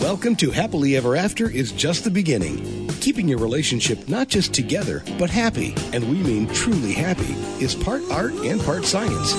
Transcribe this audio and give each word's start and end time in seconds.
Welcome 0.00 0.36
to 0.36 0.52
Happily 0.52 0.96
Ever 0.96 1.16
After 1.16 1.50
is 1.50 1.72
just 1.72 2.04
the 2.04 2.10
beginning. 2.10 2.86
Keeping 3.00 3.26
your 3.26 3.40
relationship 3.40 4.08
not 4.08 4.28
just 4.28 4.54
together, 4.54 5.02
but 5.18 5.28
happy, 5.28 5.74
and 5.92 6.08
we 6.08 6.18
mean 6.22 6.46
truly 6.54 6.92
happy, 6.92 7.32
is 7.62 7.74
part 7.74 8.02
art 8.12 8.32
and 8.32 8.60
part 8.60 8.84
science. 8.84 9.34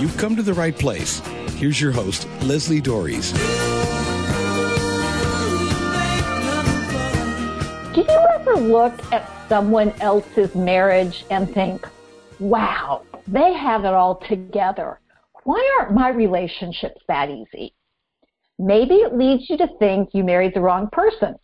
You've 0.00 0.16
come 0.16 0.36
to 0.36 0.44
the 0.44 0.54
right 0.54 0.78
place. 0.78 1.18
Here's 1.56 1.80
your 1.80 1.90
host, 1.90 2.28
Leslie 2.42 2.80
Doares. 2.80 3.34
Do 7.92 8.02
you 8.02 8.26
ever 8.34 8.54
look 8.60 9.12
at 9.12 9.28
someone 9.48 9.90
else's 10.00 10.54
marriage 10.54 11.24
and 11.32 11.52
think, 11.52 11.84
wow, 12.38 13.02
they 13.26 13.54
have 13.54 13.84
it 13.84 13.92
all 13.92 14.20
together? 14.28 15.00
Why 15.42 15.78
aren't 15.80 15.94
my 15.96 16.10
relationships 16.10 17.02
that 17.08 17.28
easy? 17.28 17.74
Maybe 18.62 18.96
it 18.96 19.16
leads 19.16 19.48
you 19.48 19.56
to 19.56 19.68
think 19.78 20.10
you 20.12 20.22
married 20.22 20.52
the 20.54 20.60
wrong 20.60 20.90
person, 20.92 21.34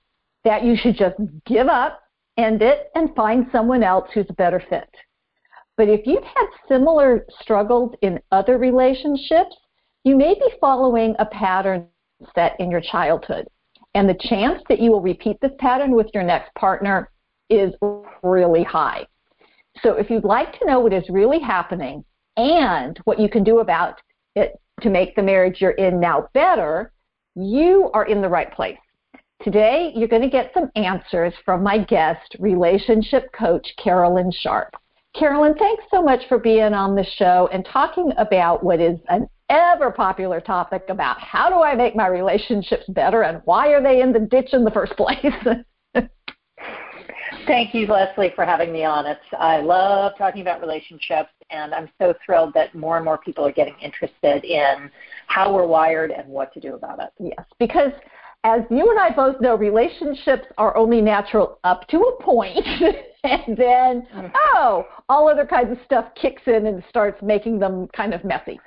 that 0.45 0.63
you 0.65 0.77
should 0.77 0.97
just 0.97 1.17
give 1.47 1.67
up, 1.67 2.03
end 2.37 2.61
it, 2.61 2.91
and 2.95 3.15
find 3.17 3.47
someone 3.51 3.83
else 3.83 4.11
who's 4.13 4.27
a 4.29 4.35
better 4.35 4.63
fit. 4.69 4.91
But 5.79 5.89
if 5.89 6.07
you've 6.07 6.23
had 6.23 6.47
similar 6.69 7.25
struggles 7.41 7.95
in 8.03 8.21
other 8.33 8.59
relationships, 8.59 9.57
you 10.05 10.15
may 10.15 10.35
be 10.35 10.53
following 10.61 11.17
a 11.19 11.25
pattern 11.25 11.89
set 12.35 12.55
in 12.59 12.71
your 12.71 12.83
childhood. 12.83 13.47
And 13.95 14.07
the 14.07 14.19
chance 14.21 14.63
that 14.69 14.79
you 14.79 14.91
will 14.91 15.01
repeat 15.01 15.39
this 15.41 15.53
pattern 15.59 15.93
with 15.93 16.09
your 16.13 16.23
next 16.23 16.55
partner 16.55 17.11
is 17.49 17.73
really 18.23 18.63
high. 18.63 19.07
So 19.83 19.93
if 19.95 20.11
you'd 20.11 20.25
like 20.25 20.59
to 20.59 20.67
know 20.67 20.81
what 20.81 20.93
is 20.93 21.09
really 21.09 21.39
happening 21.39 22.05
and 22.37 22.99
what 23.05 23.19
you 23.19 23.31
can 23.31 23.43
do 23.43 23.61
about 23.61 24.03
it 24.35 24.61
to 24.83 24.91
make 24.91 25.17
the 25.17 25.23
marriage 25.23 25.63
you're 25.63 25.71
in 25.73 25.99
now 25.99 26.29
better, 26.35 26.93
you 27.37 27.91
are 27.93 28.07
in 28.07 28.23
the 28.23 28.29
right 28.29 28.53
place. 28.53 28.79
Today, 29.43 29.93
you're 29.95 30.09
going 30.09 30.23
to 30.23 30.31
get 30.31 30.51
some 30.55 30.71
answers 30.75 31.35
from 31.45 31.63
my 31.63 31.79
guest, 31.79 32.35
relationship 32.39 33.31
coach 33.33 33.67
Carolyn 33.77 34.33
Sharp. 34.33 34.75
Carolyn, 35.15 35.55
thanks 35.55 35.85
so 35.91 36.03
much 36.03 36.23
for 36.29 36.39
being 36.39 36.73
on 36.73 36.95
the 36.95 37.05
show 37.05 37.49
and 37.53 37.65
talking 37.71 38.11
about 38.17 38.65
what 38.65 38.81
is 38.81 38.99
an 39.09 39.29
ever 39.51 39.91
popular 39.91 40.41
topic 40.41 40.85
about 40.89 41.21
how 41.21 41.49
do 41.49 41.63
I 41.63 41.75
make 41.75 41.95
my 41.95 42.09
relationships 42.09 42.85
better 42.89 43.23
and 43.23 43.41
why 43.45 43.69
are 43.69 43.83
they 43.83 44.01
in 44.01 44.13
the 44.13 44.21
ditch 44.21 44.53
in 44.53 44.65
the 44.65 44.71
first 44.71 44.97
place? 44.97 45.35
Thank 47.47 47.75
you, 47.75 47.87
Leslie, 47.87 48.33
for 48.35 48.45
having 48.45 48.73
me 48.73 48.85
on. 48.85 49.07
It's, 49.07 49.21
I 49.39 49.59
love 49.59 50.13
talking 50.19 50.41
about 50.41 50.61
relationships, 50.61 51.31
and 51.51 51.73
I'm 51.73 51.89
so 52.01 52.13
thrilled 52.25 52.55
that 52.55 52.75
more 52.75 52.97
and 52.97 53.05
more 53.05 53.19
people 53.19 53.47
are 53.47 53.53
getting 53.53 53.77
interested 53.81 54.45
in 54.45 54.91
how 55.29 55.55
we're 55.55 55.67
wired 55.67 56.11
and 56.11 56.29
what 56.29 56.53
to 56.55 56.61
do 56.61 56.75
about 56.75 56.99
it. 56.99 57.11
Yes, 57.21 57.47
because 57.59 57.93
as 58.43 58.63
you 58.71 58.91
and 58.91 58.99
I 58.99 59.11
both 59.15 59.41
know, 59.41 59.57
relationships 59.57 60.47
are 60.59 60.77
only 60.77 61.01
natural 61.01 61.59
up 61.63 61.87
to 61.89 61.99
a 61.99 62.23
point, 62.23 62.65
and 63.25 63.57
then, 63.57 64.07
mm-hmm. 64.15 64.27
oh, 64.35 64.87
all 65.09 65.29
other 65.29 65.47
kinds 65.47 65.71
of 65.71 65.79
stuff 65.85 66.07
kicks 66.21 66.43
in 66.47 66.67
and 66.67 66.83
starts 66.89 67.23
making 67.23 67.59
them 67.59 67.87
kind 67.89 68.13
of 68.13 68.25
messy. 68.25 68.59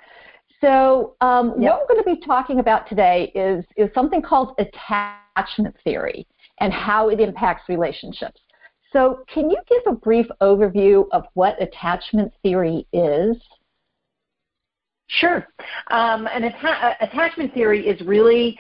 So, 0.62 1.16
um, 1.22 1.54
yep. 1.60 1.72
what 1.72 1.82
we're 1.82 1.96
going 1.96 2.16
to 2.16 2.22
be 2.22 2.26
talking 2.26 2.60
about 2.60 2.88
today 2.88 3.32
is, 3.36 3.64
is 3.78 3.90
something 3.94 4.22
called 4.22 4.60
attachment 4.60 5.76
theory 5.84 6.28
and 6.60 6.74
how 6.74 7.10
it 7.10 7.20
impacts 7.20 7.70
relationships. 7.70 8.42
So, 8.92 9.24
can 9.32 9.50
you 9.50 9.58
give 9.68 9.84
a 9.88 9.96
brief 9.96 10.26
overview 10.42 11.08
of 11.12 11.26
what 11.36 11.62
attachment 11.62 12.34
theory 12.42 12.88
is? 12.92 13.38
Sure. 15.08 15.48
Um, 15.92 16.28
an 16.28 16.44
atta- 16.44 16.98
attachment 17.02 17.54
theory 17.54 17.88
is 17.88 18.00
really, 18.02 18.58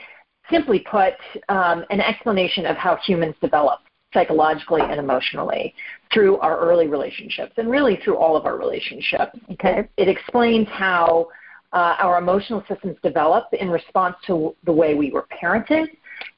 simply 0.52 0.80
put, 0.80 1.13
um, 1.47 1.86
an 1.89 2.02
explanation 2.02 2.66
of 2.66 2.75
how 2.75 2.97
humans 2.97 3.36
develop 3.41 3.80
psychologically 4.13 4.81
and 4.81 4.99
emotionally 4.99 5.73
through 6.11 6.38
our 6.39 6.59
early 6.59 6.88
relationships 6.88 7.54
and 7.58 7.70
really 7.70 7.99
through 8.04 8.17
all 8.17 8.36
of 8.36 8.45
our 8.45 8.58
relationships. 8.58 9.37
Okay. 9.52 9.80
It, 9.80 9.89
it 9.98 10.08
explains 10.08 10.67
how 10.70 11.27
uh, 11.73 11.95
our 11.99 12.17
emotional 12.17 12.64
systems 12.67 12.98
develop 13.04 13.45
in 13.54 13.70
response 13.70 14.15
to 14.25 14.55
the 14.64 14.71
way 14.73 14.95
we 14.95 15.11
were 15.11 15.27
parented 15.42 15.87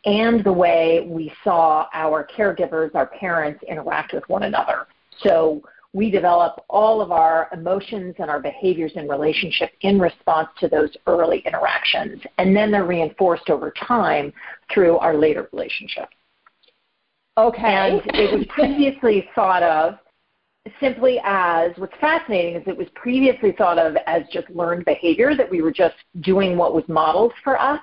and 0.06 0.44
the 0.44 0.52
way 0.52 1.06
we 1.08 1.32
saw 1.44 1.88
our 1.94 2.28
caregivers, 2.36 2.94
our 2.96 3.08
parents, 3.08 3.64
interact 3.68 4.14
with 4.14 4.28
one 4.28 4.44
another. 4.44 4.88
So 5.20 5.62
we 5.94 6.10
develop 6.10 6.64
all 6.70 7.02
of 7.02 7.12
our 7.12 7.50
emotions 7.54 8.16
and 8.20 8.30
our 8.30 8.40
behaviors 8.40 8.94
in 8.96 9.08
relationship 9.08 9.72
in 9.82 10.00
response 10.00 10.48
to 10.60 10.70
those 10.70 10.90
early 11.06 11.40
interactions. 11.46 12.22
And 12.38 12.56
then 12.56 12.72
they're 12.72 12.86
reinforced 12.86 13.50
over 13.50 13.72
time 13.72 14.32
through 14.74 14.98
our 14.98 15.16
later 15.16 15.50
relationship. 15.52 16.08
Okay. 17.38 17.62
And 17.64 18.02
it 18.14 18.38
was 18.38 18.46
previously 18.48 19.30
thought 19.36 19.64
of 19.64 19.96
simply 20.80 21.20
as 21.24 21.72
what's 21.78 21.96
fascinating 22.00 22.56
is 22.56 22.64
it 22.68 22.78
was 22.78 22.88
previously 22.94 23.52
thought 23.58 23.80
of 23.80 23.96
as 24.06 24.24
just 24.32 24.50
learned 24.52 24.86
behavior 24.86 25.36
that 25.36 25.50
we 25.50 25.62
were 25.62 25.72
just 25.72 25.96
doing 26.22 26.56
what 26.56 26.74
was 26.74 26.84
modeled 26.88 27.34
for 27.44 27.60
us. 27.60 27.80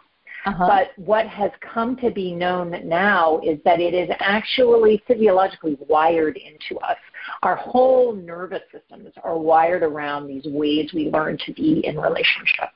Uh-huh. 0.47 0.67
But 0.67 1.05
what 1.05 1.27
has 1.27 1.51
come 1.61 1.97
to 1.97 2.11
be 2.11 2.33
known 2.33 2.75
now 2.89 3.41
is 3.45 3.59
that 3.65 3.81
it 3.81 3.93
is 3.93 4.09
actually 4.21 5.03
physiologically 5.07 5.77
wired 5.89 6.37
into 6.37 6.81
us. 6.81 6.97
Our 7.43 7.57
whole 7.57 8.15
nervous 8.15 8.63
systems 8.73 9.13
are 9.25 9.37
wired 9.37 9.83
around 9.83 10.27
these 10.27 10.45
ways 10.47 10.91
we 10.95 11.11
learn 11.11 11.39
to 11.45 11.53
be 11.53 11.85
in 11.85 11.99
relationship. 11.99 12.71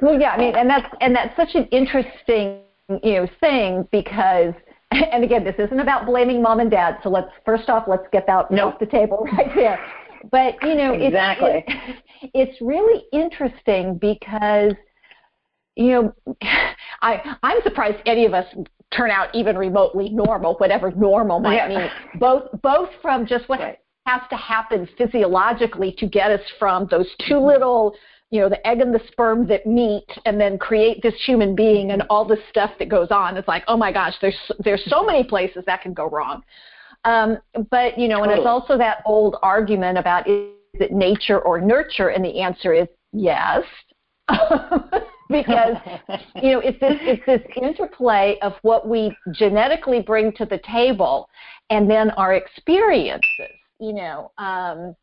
Well, 0.00 0.18
yeah, 0.18 0.30
I 0.30 0.38
mean, 0.38 0.56
and 0.56 0.68
that's 0.68 0.92
and 1.00 1.14
that's 1.14 1.36
such 1.36 1.54
an 1.54 1.66
interesting 1.66 2.60
you 3.02 3.12
know 3.14 3.28
thing 3.40 3.86
because 3.92 4.54
and 5.12 5.24
again, 5.24 5.44
this 5.44 5.56
isn't 5.58 5.80
about 5.80 6.06
blaming 6.06 6.42
mom 6.42 6.60
and 6.60 6.70
dad. 6.70 6.98
So 7.02 7.08
let's 7.08 7.30
first 7.44 7.68
off, 7.68 7.84
let's 7.86 8.06
get 8.12 8.26
that 8.26 8.50
nope. 8.50 8.74
off 8.74 8.80
the 8.80 8.86
table 8.86 9.26
right 9.36 9.54
there. 9.54 9.78
But 10.30 10.54
you 10.62 10.74
know, 10.74 10.92
exactly. 10.92 11.64
it's, 11.66 12.00
it, 12.22 12.30
it's 12.34 12.60
really 12.60 13.04
interesting 13.12 13.98
because 13.98 14.72
you 15.76 15.92
know, 15.92 16.14
I 17.02 17.36
I'm 17.42 17.62
surprised 17.62 17.98
any 18.06 18.26
of 18.26 18.34
us 18.34 18.46
turn 18.92 19.10
out 19.10 19.34
even 19.34 19.56
remotely 19.56 20.08
normal, 20.08 20.54
whatever 20.54 20.90
normal 20.92 21.38
might 21.40 21.56
yeah. 21.56 21.68
mean. 21.68 21.90
Both 22.18 22.60
both 22.62 22.90
from 23.02 23.26
just 23.26 23.48
what 23.48 23.60
right. 23.60 23.78
has 24.06 24.22
to 24.30 24.36
happen 24.36 24.88
physiologically 24.96 25.94
to 25.98 26.06
get 26.06 26.30
us 26.30 26.40
from 26.58 26.86
those 26.90 27.08
two 27.28 27.38
little 27.38 27.94
you 28.30 28.40
know, 28.40 28.48
the 28.48 28.66
egg 28.66 28.80
and 28.80 28.92
the 28.92 29.00
sperm 29.12 29.46
that 29.46 29.66
meet 29.66 30.06
and 30.24 30.40
then 30.40 30.58
create 30.58 31.00
this 31.00 31.14
human 31.24 31.54
being 31.54 31.92
and 31.92 32.02
all 32.10 32.24
the 32.24 32.38
stuff 32.50 32.72
that 32.78 32.88
goes 32.88 33.12
on. 33.12 33.36
It's 33.36 33.46
like, 33.46 33.62
oh 33.68 33.76
my 33.76 33.92
gosh, 33.92 34.14
there's 34.20 34.36
there's 34.58 34.82
so 34.88 35.04
many 35.04 35.22
places 35.22 35.62
that 35.66 35.82
can 35.82 35.94
go 35.94 36.08
wrong. 36.10 36.42
Um, 37.04 37.38
but 37.70 37.96
you 37.96 38.08
know, 38.08 38.18
totally. 38.18 38.34
and 38.34 38.40
it's 38.40 38.48
also 38.48 38.76
that 38.78 38.98
old 39.06 39.36
argument 39.42 39.96
about 39.96 40.28
is 40.28 40.50
it 40.74 40.92
nature 40.92 41.40
or 41.40 41.60
nurture, 41.60 42.08
and 42.08 42.24
the 42.24 42.40
answer 42.40 42.72
is 42.72 42.88
yes. 43.12 43.62
because 45.28 45.76
you 46.42 46.52
know 46.52 46.60
it's 46.60 46.78
this 46.80 46.98
it's 47.00 47.26
this 47.26 47.42
interplay 47.60 48.38
of 48.42 48.54
what 48.62 48.88
we 48.88 49.16
genetically 49.32 50.00
bring 50.00 50.32
to 50.32 50.44
the 50.44 50.60
table 50.70 51.28
and 51.70 51.90
then 51.90 52.10
our 52.12 52.34
experiences 52.34 53.22
you 53.80 53.92
know 53.92 54.30
um, 54.38 54.94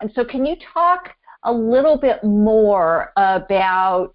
and 0.00 0.10
so 0.14 0.24
can 0.24 0.44
you 0.44 0.56
talk 0.72 1.10
a 1.44 1.52
little 1.52 1.96
bit 1.96 2.22
more 2.24 3.12
about 3.16 4.14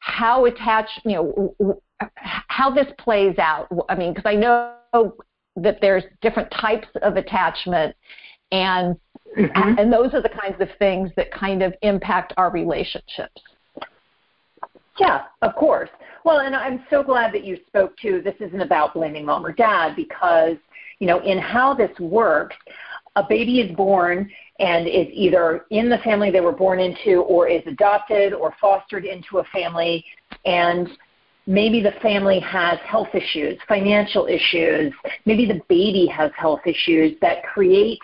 how 0.00 0.46
attached, 0.46 1.00
you 1.04 1.12
know, 1.12 1.80
how 2.14 2.70
this 2.70 2.86
plays 2.98 3.38
out. 3.38 3.68
I 3.88 3.94
mean, 3.94 4.12
because 4.12 4.28
I 4.28 4.34
know 4.34 5.14
that 5.56 5.78
there's 5.80 6.04
different 6.22 6.50
types 6.50 6.88
of 7.02 7.16
attachment, 7.16 7.94
and 8.50 8.96
mm-hmm. 9.38 9.78
and 9.78 9.92
those 9.92 10.14
are 10.14 10.22
the 10.22 10.30
kinds 10.30 10.60
of 10.60 10.68
things 10.78 11.10
that 11.16 11.30
kind 11.32 11.62
of 11.62 11.74
impact 11.82 12.32
our 12.36 12.50
relationships. 12.50 13.42
Yeah, 15.00 15.22
of 15.40 15.54
course. 15.54 15.88
Well, 16.24 16.40
and 16.40 16.54
I'm 16.54 16.84
so 16.90 17.02
glad 17.02 17.32
that 17.32 17.42
you 17.42 17.58
spoke 17.66 17.96
to 18.02 18.20
this 18.20 18.34
isn't 18.38 18.60
about 18.60 18.92
blaming 18.92 19.24
mom 19.24 19.46
or 19.46 19.52
dad 19.52 19.96
because, 19.96 20.56
you 20.98 21.06
know, 21.06 21.20
in 21.20 21.38
how 21.38 21.72
this 21.72 21.90
works, 21.98 22.54
a 23.16 23.24
baby 23.26 23.60
is 23.60 23.74
born 23.74 24.30
and 24.58 24.86
is 24.86 25.06
either 25.10 25.64
in 25.70 25.88
the 25.88 25.96
family 25.98 26.30
they 26.30 26.42
were 26.42 26.52
born 26.52 26.78
into 26.78 27.22
or 27.22 27.48
is 27.48 27.62
adopted 27.66 28.34
or 28.34 28.54
fostered 28.60 29.06
into 29.06 29.38
a 29.38 29.44
family. 29.44 30.04
And 30.44 30.86
maybe 31.46 31.82
the 31.82 31.92
family 32.02 32.38
has 32.40 32.78
health 32.80 33.08
issues, 33.14 33.58
financial 33.66 34.26
issues, 34.26 34.92
maybe 35.24 35.46
the 35.46 35.62
baby 35.70 36.06
has 36.06 36.30
health 36.36 36.60
issues 36.66 37.16
that 37.22 37.42
create 37.42 37.98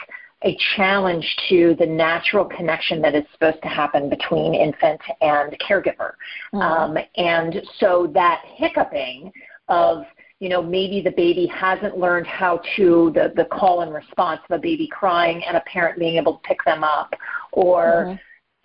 a 0.46 0.56
challenge 0.76 1.26
to 1.48 1.74
the 1.78 1.86
natural 1.86 2.44
connection 2.44 3.02
that 3.02 3.14
is 3.14 3.24
supposed 3.32 3.60
to 3.62 3.68
happen 3.68 4.08
between 4.08 4.54
infant 4.54 5.00
and 5.20 5.56
caregiver. 5.58 6.12
Mm-hmm. 6.54 6.58
Um, 6.58 6.98
and 7.16 7.62
so 7.80 8.10
that 8.14 8.42
hiccuping 8.56 9.32
of 9.68 10.04
you 10.38 10.50
know, 10.50 10.62
maybe 10.62 11.00
the 11.00 11.12
baby 11.12 11.46
hasn't 11.46 11.96
learned 11.96 12.26
how 12.26 12.60
to 12.76 13.10
the, 13.14 13.32
the 13.36 13.46
call 13.46 13.80
and 13.80 13.94
response 13.94 14.40
of 14.50 14.58
a 14.58 14.60
baby 14.60 14.86
crying 14.86 15.42
and 15.44 15.56
a 15.56 15.60
parent 15.60 15.98
being 15.98 16.16
able 16.16 16.34
to 16.34 16.40
pick 16.46 16.62
them 16.66 16.84
up 16.84 17.14
or 17.52 18.04
mm-hmm. 18.08 18.14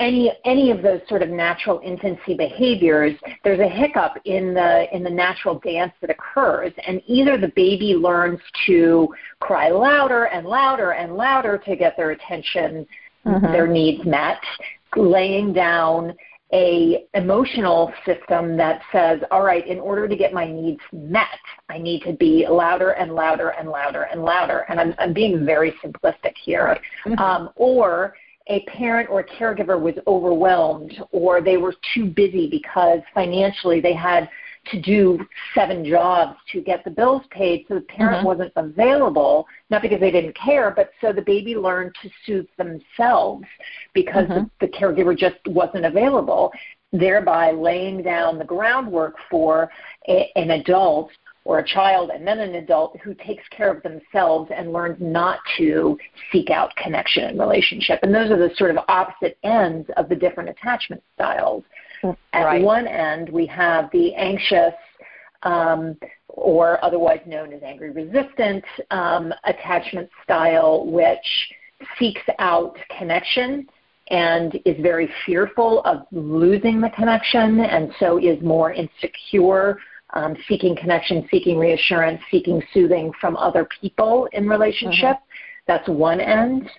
Any 0.02 0.32
any 0.44 0.72
of 0.72 0.82
those 0.82 1.00
sort 1.08 1.22
of 1.22 1.30
natural 1.30 1.80
infancy 1.84 2.34
behaviors, 2.36 3.14
there's 3.44 3.60
a 3.60 3.68
hiccup 3.68 4.14
in 4.26 4.54
the 4.54 4.94
in 4.94 5.04
the 5.04 5.10
natural 5.10 5.60
dance 5.60 5.94
that 6.02 6.10
occurs, 6.10 6.74
and 6.88 7.02
either 7.08 7.38
the 7.38 7.52
baby 7.56 7.94
learns 7.94 8.40
to 8.66 9.08
cry 9.40 9.70
louder 9.70 10.26
and 10.26 10.46
louder 10.46 10.92
and 10.92 11.16
louder 11.16 11.58
to 11.60 11.76
get 11.76 11.96
their 11.96 12.12
attention, 12.12 12.86
mm-hmm. 13.26 13.52
their 13.52 13.68
needs 13.68 14.04
met, 14.04 14.42
laying 14.96 15.54
down 15.54 16.14
a 16.54 17.06
emotional 17.14 17.94
system 18.06 18.58
that 18.58 18.82
says, 18.92 19.22
all 19.32 19.44
right, 19.44 19.66
in 19.68 19.80
order 19.80 20.08
to 20.08 20.16
get 20.18 20.34
my 20.34 20.46
needs 20.46 20.82
met, 20.92 21.40
I 21.70 21.78
need 21.78 22.02
to 22.02 22.12
be 22.14 22.46
louder 22.50 22.92
and 22.92 23.16
louder 23.16 23.50
and 23.50 23.70
louder 23.70 24.04
and 24.12 24.24
louder. 24.24 24.66
And 24.68 24.80
I'm, 24.80 24.94
I'm 25.00 25.14
being 25.14 25.46
very 25.46 25.74
simplistic 25.84 26.34
here. 26.44 26.78
Mm-hmm. 27.06 27.20
Um, 27.20 27.50
or 27.56 28.16
a 28.48 28.62
parent 28.62 29.10
or 29.10 29.22
a 29.22 29.24
caregiver 29.24 29.80
was 29.80 29.96
overwhelmed 30.08 31.02
or 31.12 31.42
they 31.42 31.58
were 31.58 31.76
too 31.94 32.06
busy 32.06 32.50
because 32.50 33.00
financially 33.14 33.80
they 33.80 33.94
had 33.94 34.30
to 34.72 34.80
do 34.80 35.20
seven 35.56 35.84
jobs 35.84 36.38
to 36.52 36.62
get 36.62 36.84
the 36.84 36.90
bills 36.90 37.24
paid 37.32 37.66
so 37.68 37.76
the 37.76 37.82
parent 37.82 38.18
mm-hmm. 38.18 38.28
wasn't 38.28 38.52
available 38.56 39.48
not 39.70 39.82
because 39.82 40.00
they 40.00 40.12
didn't 40.12 40.36
care 40.36 40.72
but 40.76 40.92
so 41.02 41.12
the 41.12 41.22
baby 41.22 41.56
learned 41.56 41.94
to 42.02 42.10
soothe 42.26 42.46
themselves 42.58 43.44
because 43.94 44.28
mm-hmm. 44.28 44.44
the, 44.60 44.68
the 44.68 44.74
caregiver 44.74 45.18
just 45.18 45.38
wasn't 45.48 45.84
available 45.84 46.52
thereby 46.94 47.52
laying 47.52 48.04
down 48.04 48.38
the 48.38 48.46
groundwork 48.46 49.16
for 49.30 49.72
a, 50.08 50.30
an 50.36 50.52
adult 50.52 51.10
or 51.44 51.60
a 51.60 51.68
child 51.68 52.12
and 52.14 52.26
then 52.26 52.40
an 52.40 52.56
adult 52.56 52.98
who 53.04 53.14
takes 53.16 53.44
care 53.50 53.72
of 53.72 53.82
themselves 53.84 54.52
and 54.56 54.72
learns 54.72 54.98
not 55.00 55.40
to 55.58 55.98
seek 56.32 56.50
out 56.50 56.76
connection 56.76 57.24
and 57.24 57.40
relationship. 57.40 58.00
And 58.04 58.14
those 58.14 58.30
are 58.30 58.38
the 58.38 58.54
sort 58.56 58.72
of 58.72 58.78
opposite 58.88 59.38
ends 59.44 59.90
of 59.98 60.08
the 60.08 60.16
different 60.16 60.50
attachment 60.50 61.02
styles. 61.16 61.64
At 62.34 62.44
right. 62.44 62.62
one 62.62 62.88
end, 62.88 63.30
we 63.30 63.46
have 63.48 63.90
the 63.92 64.14
anxious, 64.16 64.74
um, 65.44 65.98
or 66.28 66.84
otherwise 66.84 67.20
known 67.26 67.54
as 67.54 67.62
angry 67.64 67.92
resistant 67.92 68.64
um, 68.92 69.34
attachment 69.44 70.10
style, 70.24 70.86
which 70.86 71.18
seeks 71.98 72.22
out 72.40 72.78
connection 72.98 73.68
and 74.10 74.60
is 74.66 74.76
very 74.82 75.10
fearful 75.26 75.82
of 75.86 76.06
losing 76.12 76.82
the 76.82 76.90
connection 76.90 77.62
and 77.62 77.92
so 78.00 78.18
is 78.18 78.42
more 78.42 78.74
insecure 78.74 79.78
um, 80.14 80.36
seeking 80.48 80.76
connection, 80.76 81.28
seeking 81.32 81.58
reassurance, 81.58 82.22
seeking 82.30 82.62
soothing 82.74 83.12
from 83.20 83.38
other 83.38 83.68
people 83.80 84.28
in 84.34 84.48
relationship. 84.48 85.18
Mm-hmm. 85.18 85.66
That's 85.68 85.88
one 85.88 86.20
end. 86.20 86.70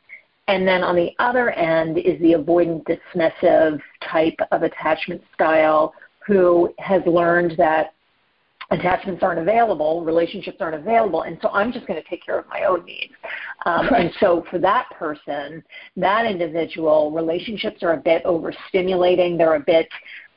And 0.48 0.66
then 0.66 0.82
on 0.82 0.96
the 0.96 1.10
other 1.18 1.50
end 1.50 1.98
is 1.98 2.20
the 2.20 2.32
avoidant 2.32 2.84
dismissive 2.84 3.80
type 4.10 4.36
of 4.50 4.62
attachment 4.62 5.22
style 5.34 5.94
who 6.26 6.74
has 6.78 7.02
learned 7.06 7.54
that 7.58 7.94
attachments 8.70 9.22
aren't 9.22 9.38
available, 9.38 10.04
relationships 10.04 10.56
aren't 10.60 10.74
available, 10.74 11.22
and 11.22 11.38
so 11.42 11.50
I'm 11.50 11.72
just 11.72 11.86
going 11.86 12.02
to 12.02 12.08
take 12.08 12.24
care 12.24 12.38
of 12.38 12.46
my 12.48 12.64
own 12.64 12.84
needs. 12.84 13.12
Um, 13.64 13.88
right. 13.88 14.06
And 14.06 14.12
so 14.20 14.44
for 14.50 14.58
that 14.58 14.88
person, 14.90 15.62
that 15.96 16.26
individual, 16.26 17.10
relationships 17.10 17.82
are 17.82 17.94
a 17.94 17.98
bit 17.98 18.24
overstimulating. 18.24 19.38
They're 19.38 19.54
a 19.54 19.60
bit 19.60 19.88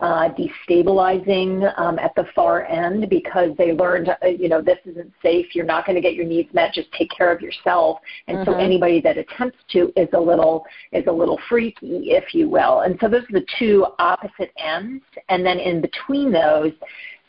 uh, 0.02 0.30
destabilizing 0.30 1.72
um, 1.80 1.98
at 2.00 2.14
the 2.16 2.26
far 2.36 2.66
end 2.66 3.10
because 3.10 3.52
they 3.58 3.72
learned, 3.72 4.10
uh, 4.10 4.28
you 4.28 4.50
know, 4.50 4.62
this 4.62 4.80
isn't 4.86 5.12
safe. 5.22 5.56
You're 5.56 5.66
not 5.66 5.86
going 5.86 5.96
to 5.96 6.02
get 6.02 6.16
your 6.16 6.26
needs 6.26 6.54
met. 6.54 6.74
Just 6.74 6.92
take 6.92 7.10
care 7.12 7.32
of 7.32 7.42
yourself. 7.42 8.00
And 8.28 8.40
mm-hmm. 8.40 8.52
so 8.52 8.58
anybody 8.58 9.00
that 9.02 9.18
attempts 9.18 9.58
to 9.72 9.94
is 9.96 10.10
a 10.14 10.20
little 10.20 10.66
is 10.92 11.06
a 11.08 11.12
little 11.12 11.40
freaky, 11.48 12.12
if 12.12 12.34
you 12.34 12.50
will. 12.50 12.82
And 12.82 12.98
so 13.00 13.08
those 13.08 13.24
are 13.24 13.40
the 13.40 13.46
two 13.58 13.86
opposite 14.00 14.52
ends. 14.58 15.04
And 15.30 15.46
then 15.46 15.60
in 15.60 15.82
between 15.82 16.32
those 16.32 16.74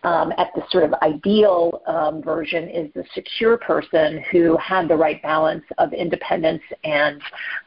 um, 0.02 0.32
at 0.38 0.50
the 0.54 0.62
sort 0.70 0.84
of 0.84 0.94
ideal 1.02 1.82
um, 1.86 2.22
version 2.22 2.68
is 2.68 2.92
the 2.94 3.04
secure 3.14 3.56
person 3.56 4.22
who 4.30 4.56
had 4.58 4.88
the 4.88 4.94
right 4.94 5.20
balance 5.22 5.64
of 5.78 5.92
independence 5.92 6.62
and 6.84 7.20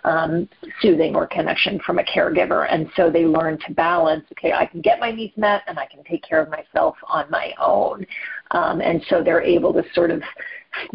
um, 0.06 0.50
soothing 0.82 1.16
or 1.16 1.28
connection 1.28 1.80
from 1.86 2.00
a 2.00 2.04
caregiver. 2.04 2.68
And 2.72 2.90
so 2.96 3.10
they 3.10 3.26
learn 3.26 3.58
to 3.68 3.74
balance, 3.74 4.24
okay, 4.34 4.54
I 4.54 4.66
can 4.66 4.82
get 4.82 5.00
my 5.00 5.12
needs 5.12 5.36
met 5.38 5.64
and 5.68 5.78
I 5.78 5.86
can 5.86 6.04
take 6.04 6.24
care 6.24 6.42
of 6.42 6.50
myself 6.50 6.96
on 7.08 7.30
my 7.30 7.54
own. 7.60 8.06
Um, 8.52 8.82
and 8.82 9.04
so 9.10 9.24
they're 9.24 9.42
able 9.42 9.74
to 9.74 9.84
sort 9.94 10.12
of 10.12 10.22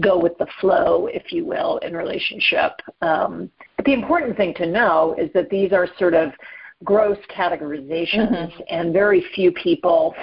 go 0.01 0.19
with 0.19 0.37
the 0.39 0.47
flow, 0.61 1.09
if 1.13 1.33
you 1.33 1.45
will, 1.45 1.79
in 1.79 1.95
relationship. 1.95 2.73
Um, 3.03 3.51
but 3.77 3.85
the 3.85 3.93
important 3.93 4.37
thing 4.37 4.55
to 4.55 4.67
know 4.67 5.15
is 5.19 5.31
that 5.35 5.51
these 5.51 5.73
are 5.73 5.89
sort 5.99 6.15
of 6.15 6.31
gross 6.85 7.19
categorizations, 7.35 8.31
mm-hmm. 8.31 8.63
and 8.69 8.93
very 8.93 9.25
few 9.35 9.51
people 9.53 10.15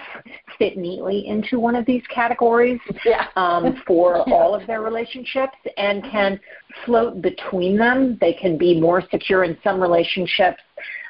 fit 0.58 0.78
neatly 0.78 1.28
into 1.28 1.60
one 1.60 1.76
of 1.76 1.86
these 1.86 2.04
categories 2.14 2.80
yeah. 3.06 3.28
um, 3.36 3.82
for 3.88 4.30
all 4.30 4.54
of 4.54 4.66
their 4.68 4.82
relationships 4.82 5.58
and 5.78 6.04
can 6.04 6.40
float 6.86 7.22
between 7.22 7.78
them. 7.78 8.18
They 8.22 8.34
can 8.34 8.58
be 8.58 8.80
more 8.80 9.04
secure 9.12 9.44
in 9.44 9.58
some 9.64 9.82
relationships 9.82 10.62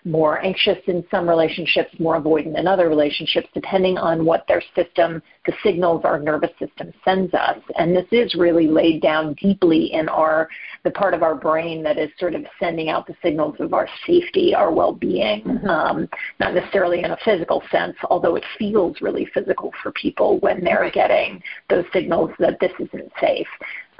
more 0.03 0.43
anxious 0.43 0.77
in 0.87 1.03
some 1.11 1.29
relationships, 1.29 1.93
more 1.99 2.19
avoidant 2.19 2.57
in 2.57 2.67
other 2.67 2.89
relationships, 2.89 3.47
depending 3.53 3.97
on 3.97 4.25
what 4.25 4.45
their 4.47 4.61
system, 4.75 5.21
the 5.45 5.53
signals 5.63 6.03
our 6.03 6.19
nervous 6.19 6.51
system 6.59 6.91
sends 7.05 7.33
us. 7.33 7.59
And 7.77 7.95
this 7.95 8.07
is 8.11 8.35
really 8.35 8.67
laid 8.67 9.01
down 9.01 9.35
deeply 9.35 9.93
in 9.93 10.09
our 10.09 10.49
the 10.83 10.91
part 10.91 11.13
of 11.13 11.21
our 11.21 11.35
brain 11.35 11.83
that 11.83 11.99
is 11.99 12.09
sort 12.19 12.33
of 12.33 12.43
sending 12.59 12.89
out 12.89 13.05
the 13.05 13.15
signals 13.23 13.55
of 13.59 13.73
our 13.73 13.87
safety, 14.07 14.55
our 14.55 14.71
well-being, 14.71 15.43
mm-hmm. 15.43 15.69
um, 15.69 16.09
not 16.39 16.55
necessarily 16.55 17.03
in 17.03 17.11
a 17.11 17.17
physical 17.23 17.61
sense, 17.71 17.95
although 18.09 18.35
it 18.35 18.43
feels 18.57 18.99
really 18.99 19.27
physical 19.31 19.71
for 19.83 19.91
people 19.91 20.39
when 20.39 20.63
they're 20.63 20.89
getting 20.89 21.41
those 21.69 21.85
signals 21.93 22.31
that 22.39 22.59
this 22.59 22.71
isn't 22.79 23.11
safe. 23.19 23.47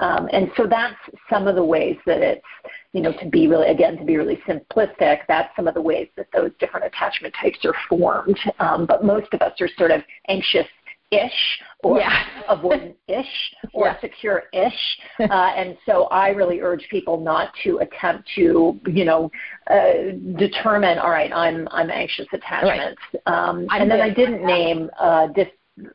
Um, 0.00 0.28
and 0.32 0.50
so 0.56 0.66
that's 0.66 0.96
some 1.30 1.46
of 1.46 1.54
the 1.54 1.64
ways 1.64 1.96
that 2.06 2.22
it's 2.22 2.44
you 2.92 3.00
know, 3.00 3.12
to 3.12 3.28
be 3.28 3.46
really, 3.48 3.68
again, 3.68 3.96
to 3.96 4.04
be 4.04 4.16
really 4.16 4.38
simplistic, 4.46 5.20
that's 5.26 5.54
some 5.56 5.66
of 5.66 5.74
the 5.74 5.80
ways 5.80 6.08
that 6.16 6.26
those 6.32 6.50
different 6.58 6.86
attachment 6.86 7.34
types 7.40 7.58
are 7.64 7.74
formed. 7.88 8.38
Um, 8.58 8.86
but 8.86 9.04
most 9.04 9.32
of 9.32 9.40
us 9.40 9.58
are 9.60 9.68
sort 9.78 9.90
of 9.90 10.02
anxious 10.28 10.66
ish 11.10 11.60
or 11.82 11.98
yeah. 11.98 12.24
avoidant 12.50 12.94
ish 13.08 13.54
or 13.72 13.86
yeah. 13.86 14.00
secure 14.00 14.44
ish. 14.52 14.98
Uh, 15.30 15.52
and 15.56 15.76
so 15.86 16.04
I 16.06 16.30
really 16.30 16.60
urge 16.60 16.86
people 16.90 17.20
not 17.20 17.52
to 17.62 17.78
attempt 17.78 18.28
to, 18.34 18.78
you 18.86 19.04
know, 19.04 19.30
uh, 19.70 20.12
determine, 20.36 20.98
all 20.98 21.10
right, 21.10 21.30
I'm, 21.32 21.68
I'm 21.70 21.90
anxious 21.90 22.26
attachment. 22.32 22.98
Right. 23.14 23.32
Um, 23.32 23.66
and 23.70 23.90
then 23.90 24.00
I 24.00 24.10
didn't 24.10 24.44
name 24.44 24.90
uh, 24.98 25.28
this, 25.34 25.46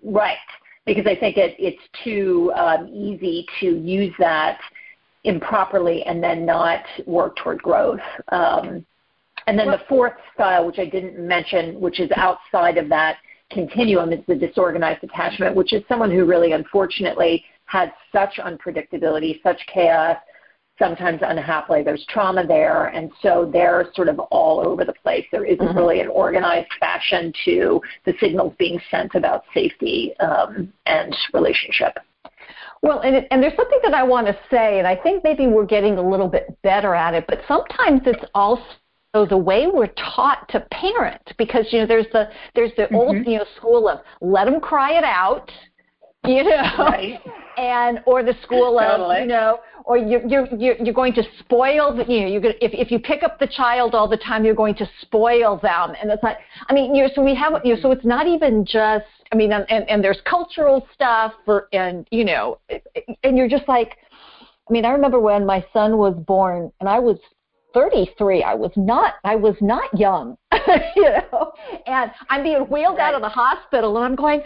right, 0.04 0.38
because 0.88 1.06
I 1.06 1.16
think 1.16 1.38
it, 1.38 1.56
it's 1.60 1.84
too 2.04 2.52
um, 2.56 2.88
easy 2.88 3.46
to 3.60 3.78
use 3.78 4.14
that 4.18 4.58
improperly 5.26 6.02
and 6.04 6.24
then 6.24 6.46
not 6.46 6.84
work 7.06 7.36
toward 7.36 7.62
growth. 7.62 8.00
Um, 8.30 8.86
and 9.46 9.60
then 9.60 9.68
the 9.68 9.82
fourth 9.88 10.14
style, 10.34 10.66
which 10.66 10.80
I 10.80 10.86
didn't 10.86 11.20
mention, 11.20 11.80
which 11.80 12.00
is 12.00 12.10
outside 12.16 12.78
of 12.78 12.90
that 12.90 13.18
continuum, 13.52 14.12
is 14.12 14.20
the 14.28 14.36
disorganized 14.36 15.04
attachment, 15.04 15.56
which 15.56 15.74
is 15.74 15.84
someone 15.88 16.10
who 16.10 16.26
really 16.26 16.54
unfortunately 16.54 17.44
has 17.66 17.90
such 18.14 18.40
unpredictability, 18.40 19.42
such 19.44 19.60
chaos, 19.72 20.18
sometimes 20.80 21.20
unhappily 21.22 21.84
there's 21.84 22.06
trauma 22.10 22.46
there 22.46 22.88
and 22.88 23.12
so 23.22 23.50
they're 23.52 23.90
sort 23.96 24.10
of 24.10 24.20
all 24.20 24.60
over 24.66 24.86
the 24.86 24.94
place 24.94 25.26
there 25.32 25.46
isn't 25.46 25.66
mm-hmm. 25.66 25.78
really 25.78 26.00
an 26.00 26.08
organized 26.08 26.72
fashion 26.80 27.34
to 27.46 27.82
the 28.06 28.14
signals 28.20 28.54
being 28.58 28.80
sent 28.90 29.14
about 29.16 29.44
safety 29.54 30.14
um, 30.20 30.72
and 30.86 31.16
relationship 31.34 31.98
well, 32.84 33.00
and, 33.00 33.16
it, 33.16 33.28
and 33.32 33.42
there's 33.42 33.56
something 33.56 33.80
that 33.84 33.96
I 33.96 34.04
want 34.04 34.28
to 34.28 34.38
say, 34.52 34.78
and 34.78 34.88
I 34.88 34.96
think 34.96 35.24
maybe 35.24 35.48
we're 35.48 35.66
getting 35.66 35.98
a 35.98 36.08
little 36.08 36.28
bit 36.28 36.56
better 36.62 36.94
at 36.94 37.16
it, 37.16 37.26
but 37.28 37.42
sometimes 37.48 38.02
it's 38.06 38.24
also 38.36 38.62
the 39.14 39.38
way 39.38 39.68
we're 39.68 39.88
taught 40.16 40.48
to 40.50 40.60
parent 40.72 41.34
because 41.38 41.66
you 41.72 41.80
know 41.80 41.88
there's 41.88 42.06
the 42.14 42.30
there's 42.54 42.72
the 42.78 42.84
mm-hmm. 42.84 42.96
old 42.96 43.16
you 43.26 43.38
know 43.38 43.46
school 43.56 43.88
of 43.88 44.00
let 44.22 44.46
them 44.46 44.60
cry 44.60 44.98
it 44.98 45.04
out 45.04 45.52
you 46.36 46.44
know 46.44 46.74
right. 46.80 47.20
and 47.58 48.02
or 48.06 48.24
the 48.24 48.36
school 48.44 48.80
of 48.80 48.98
totally. 48.98 49.22
you 49.22 49.26
know 49.26 49.60
or 49.86 49.98
you're 49.98 50.26
you're 50.28 50.48
you're, 50.56 50.76
you're 50.76 50.94
going 50.94 51.14
to 51.14 51.24
spoil 51.40 51.96
the, 51.96 52.04
you 52.12 52.22
know 52.22 52.28
you're 52.28 52.42
going 52.42 52.56
if 52.62 52.72
if 52.74 52.92
you 52.92 53.00
pick 53.00 53.24
up 53.24 53.40
the 53.40 53.48
child 53.48 53.96
all 53.96 54.08
the 54.08 54.18
time 54.18 54.44
you're 54.44 54.56
going 54.56 54.76
to 54.76 54.88
spoil 55.02 55.58
them 55.62 55.94
and 56.02 56.12
it's 56.12 56.24
like 56.24 56.38
i 56.70 56.74
mean 56.74 56.94
you 56.94 57.04
know 57.04 57.10
so 57.16 57.24
we 57.24 57.34
have 57.34 57.54
you 57.64 57.74
know 57.74 57.82
so 57.82 57.92
it's 57.92 58.06
not 58.06 58.28
even 58.28 58.66
just 58.66 59.06
I 59.32 59.36
mean, 59.36 59.52
and, 59.52 59.68
and 59.70 60.04
there's 60.04 60.20
cultural 60.26 60.88
stuff, 60.94 61.34
for, 61.46 61.68
and 61.74 62.08
you 62.12 62.24
know, 62.24 62.60
and 63.24 63.38
you're 63.38 63.50
just 63.50 63.68
like, 63.68 63.98
I 64.70 64.74
mean, 64.74 64.86
I 64.86 64.92
remember 64.92 65.20
when 65.20 65.46
my 65.46 65.66
son 65.74 65.98
was 65.98 66.16
born, 66.16 66.72
and 66.80 66.90
I 66.90 67.00
was 67.00 67.18
33. 67.74 68.44
I 68.44 68.54
was 68.54 68.72
not, 68.76 69.16
I 69.24 69.36
was 69.36 69.56
not 69.62 69.98
young, 69.98 70.38
you 70.96 71.10
know, 71.32 71.52
and 71.86 72.12
I'm 72.30 72.44
being 72.44 72.62
wheeled 72.62 72.98
right. 72.98 73.10
out 73.10 73.16
of 73.16 73.22
the 73.22 73.30
hospital, 73.30 73.98
and 73.98 74.06
I'm 74.06 74.16
going, 74.16 74.42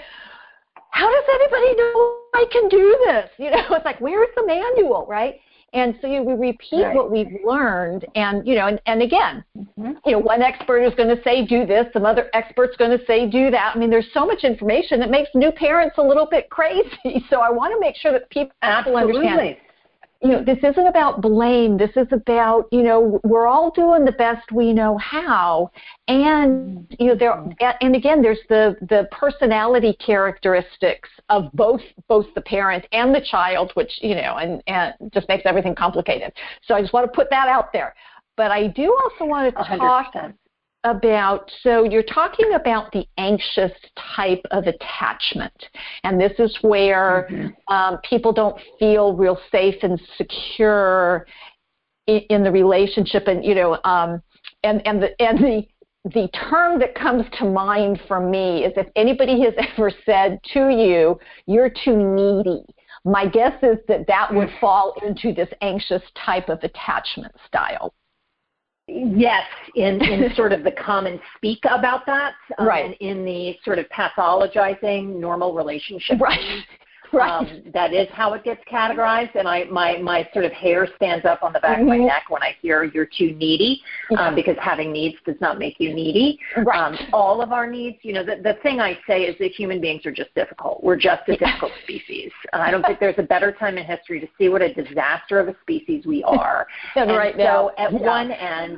how 0.91 1.10
does 1.10 1.24
anybody 1.33 1.75
know 1.75 2.17
I 2.33 2.45
can 2.51 2.69
do 2.69 3.00
this? 3.05 3.29
You 3.38 3.51
know, 3.51 3.63
it's 3.71 3.86
like, 3.86 4.00
where's 4.00 4.29
the 4.36 4.45
manual, 4.45 5.05
right? 5.10 5.36
And 5.74 5.98
so 6.01 6.07
you 6.07 6.21
we 6.21 6.33
repeat 6.33 6.83
right. 6.83 6.93
what 6.93 7.10
we've 7.10 7.31
learned, 7.45 8.05
and 8.15 8.45
you 8.45 8.55
know, 8.55 8.67
and, 8.67 8.81
and 8.88 9.01
again, 9.01 9.41
mm-hmm. 9.57 9.93
you 10.05 10.12
know, 10.12 10.19
one 10.19 10.41
expert 10.41 10.81
is 10.81 10.93
going 10.95 11.15
to 11.15 11.24
say 11.24 11.45
do 11.45 11.65
this, 11.65 11.86
some 11.93 12.05
other 12.05 12.29
expert's 12.33 12.75
going 12.75 12.91
to 12.98 13.05
say 13.05 13.29
do 13.29 13.50
that. 13.51 13.71
I 13.74 13.79
mean, 13.79 13.89
there's 13.89 14.10
so 14.13 14.25
much 14.25 14.43
information 14.43 15.00
that 15.00 15.10
makes 15.10 15.29
new 15.33 15.50
parents 15.50 15.95
a 15.98 16.01
little 16.01 16.27
bit 16.29 16.50
crazy. 16.50 16.89
So 17.29 17.39
I 17.39 17.50
want 17.50 17.74
to 17.74 17.79
make 17.79 17.95
sure 17.95 18.12
that 18.12 18.29
people 18.29 18.53
Absolutely. 18.62 19.27
understand 19.27 19.57
you 20.22 20.30
know, 20.30 20.44
this 20.44 20.60
isn't 20.63 20.88
about 20.88 21.22
blame. 21.22 21.78
This 21.78 21.90
is 21.96 22.08
about, 22.12 22.68
you 22.72 22.84
know, 22.84 23.20
we're 23.24 23.48
all 23.48 23.72
doing 23.72 24.06
the 24.06 24.12
best 24.12 24.51
we 24.51 24.72
know 24.72 24.98
how. 25.00 25.72
And, 26.08 26.86
you 27.00 27.08
know, 27.08 27.16
there, 27.16 27.75
and 27.82 27.96
again, 27.96 28.22
there's 28.22 28.40
the, 28.48 28.75
the 28.82 29.08
personality 29.12 29.98
characteristics 30.06 31.10
of 31.30 31.51
both, 31.54 31.82
both 32.08 32.28
the 32.36 32.42
parent 32.42 32.86
and 32.92 33.16
the 33.16 33.22
child, 33.22 33.72
which, 33.74 33.92
you 34.01 34.13
know, 34.13 34.38
and, 34.38 34.62
and 34.68 34.94
just 35.12 35.28
makes 35.28 35.44
everything 35.46 35.74
complicated. 35.74 36.32
So 36.68 36.75
I 36.75 36.82
just 36.82 36.94
want 36.94 37.12
to 37.12 37.16
put 37.16 37.30
that 37.32 37.48
out 37.48 37.74
there. 37.74 37.96
But 38.38 38.51
I 38.51 38.68
do 38.68 38.96
also 39.04 39.25
want 39.25 39.56
to 39.56 39.63
talk 39.78 40.13
100% 40.13 40.34
about 40.83 41.50
so 41.61 41.83
you're 41.83 42.01
talking 42.01 42.53
about 42.55 42.91
the 42.91 43.05
anxious 43.17 43.71
type 44.15 44.41
of 44.50 44.65
attachment 44.65 45.53
and 46.03 46.19
this 46.19 46.31
is 46.39 46.57
where 46.61 47.27
mm-hmm. 47.29 47.73
um, 47.73 48.00
people 48.07 48.33
don't 48.33 48.59
feel 48.79 49.15
real 49.15 49.39
safe 49.51 49.75
and 49.83 50.01
secure 50.17 51.27
in, 52.07 52.21
in 52.29 52.43
the 52.43 52.51
relationship 52.51 53.27
and 53.27 53.45
you 53.45 53.53
know 53.53 53.77
um, 53.83 54.21
and 54.63 54.85
and 54.88 55.03
the 55.03 55.21
and 55.21 55.38
the 55.39 55.63
the 56.05 56.27
term 56.29 56.79
that 56.79 56.95
comes 56.95 57.25
to 57.38 57.45
mind 57.45 58.01
for 58.07 58.19
me 58.19 58.65
is 58.65 58.73
if 58.75 58.88
anybody 58.95 59.39
has 59.41 59.53
ever 59.73 59.91
said 60.03 60.39
to 60.51 60.69
you 60.69 61.19
you're 61.45 61.69
too 61.69 61.95
needy 61.95 62.63
my 63.05 63.27
guess 63.27 63.53
is 63.63 63.77
that 63.88 64.05
that 64.07 64.33
would 64.33 64.47
mm. 64.47 64.59
fall 64.59 64.95
into 65.05 65.33
this 65.33 65.50
anxious 65.61 66.03
type 66.25 66.50
of 66.50 66.59
attachment 66.63 67.33
style 67.47 67.93
Yes, 68.93 69.45
in, 69.75 70.03
in 70.03 70.33
sort 70.36 70.51
of 70.51 70.63
the 70.63 70.71
common 70.71 71.19
speak 71.38 71.60
about 71.69 72.05
that, 72.05 72.33
um, 72.57 72.67
right. 72.67 72.86
and 72.86 72.93
in 72.95 73.24
the 73.24 73.57
sort 73.63 73.79
of 73.79 73.86
pathologizing 73.89 75.19
normal 75.19 75.53
relationship. 75.53 76.19
Right. 76.19 76.63
Right. 77.22 77.30
Um, 77.30 77.63
that 77.74 77.94
is 77.94 78.08
how 78.13 78.34
it 78.34 78.46
gets 78.46 78.62
categorized, 78.72 79.36
and 79.36 79.46
I 79.46 79.65
my 79.65 79.98
my 79.98 80.27
sort 80.32 80.46
of 80.46 80.53
hair 80.53 80.88
stands 80.96 81.25
up 81.25 81.44
on 81.44 81.51
the 81.51 81.60
back 81.60 81.74
mm-hmm. 81.77 81.82
of 81.82 81.88
my 81.88 81.98
mm-hmm. 81.98 82.08
neck 82.08 82.30
when 82.30 82.41
I 82.41 82.56
hear 82.62 82.86
you're 82.86 83.06
too 83.06 83.34
needy, 83.34 83.82
um, 84.18 84.34
because 84.34 84.56
having 84.62 84.94
needs 84.94 85.18
does 85.25 85.36
not 85.41 85.60
make 85.60 85.75
you 85.77 85.94
needy. 85.94 86.39
Right. 86.56 86.80
Um, 86.80 86.98
all 87.12 87.41
of 87.41 87.51
our 87.51 87.70
needs, 87.70 87.98
you 88.01 88.13
know, 88.13 88.24
the 88.24 88.38
the 88.41 88.58
thing 88.63 88.80
I 88.80 88.98
say 89.08 89.24
is 89.24 89.38
that 89.39 89.51
human 89.51 89.82
beings 89.82 90.06
are 90.06 90.12
just 90.12 90.34
difficult. 90.36 90.84
We're 90.84 90.96
just 90.96 91.27
a 91.27 91.36
difficult 91.36 91.74
species. 91.84 92.32
I 92.53 92.72
don't 92.72 92.86
think 92.86 93.01
there's 93.01 93.20
a 93.20 93.24
better 93.24 93.51
time 93.51 93.77
in 93.77 93.86
history 93.86 94.22
to 94.22 94.27
see 94.38 94.48
what 94.48 94.62
a 94.62 94.74
disaster 94.74 95.38
of 95.38 95.50
a 95.50 95.56
species 95.62 96.06
we 96.06 96.24
are. 96.24 96.65
and 96.96 97.12
right 97.12 97.34
so 97.34 97.44
now. 97.44 97.72
at 97.77 97.91
yeah. 97.91 98.00
one 98.00 98.32
end 98.32 98.77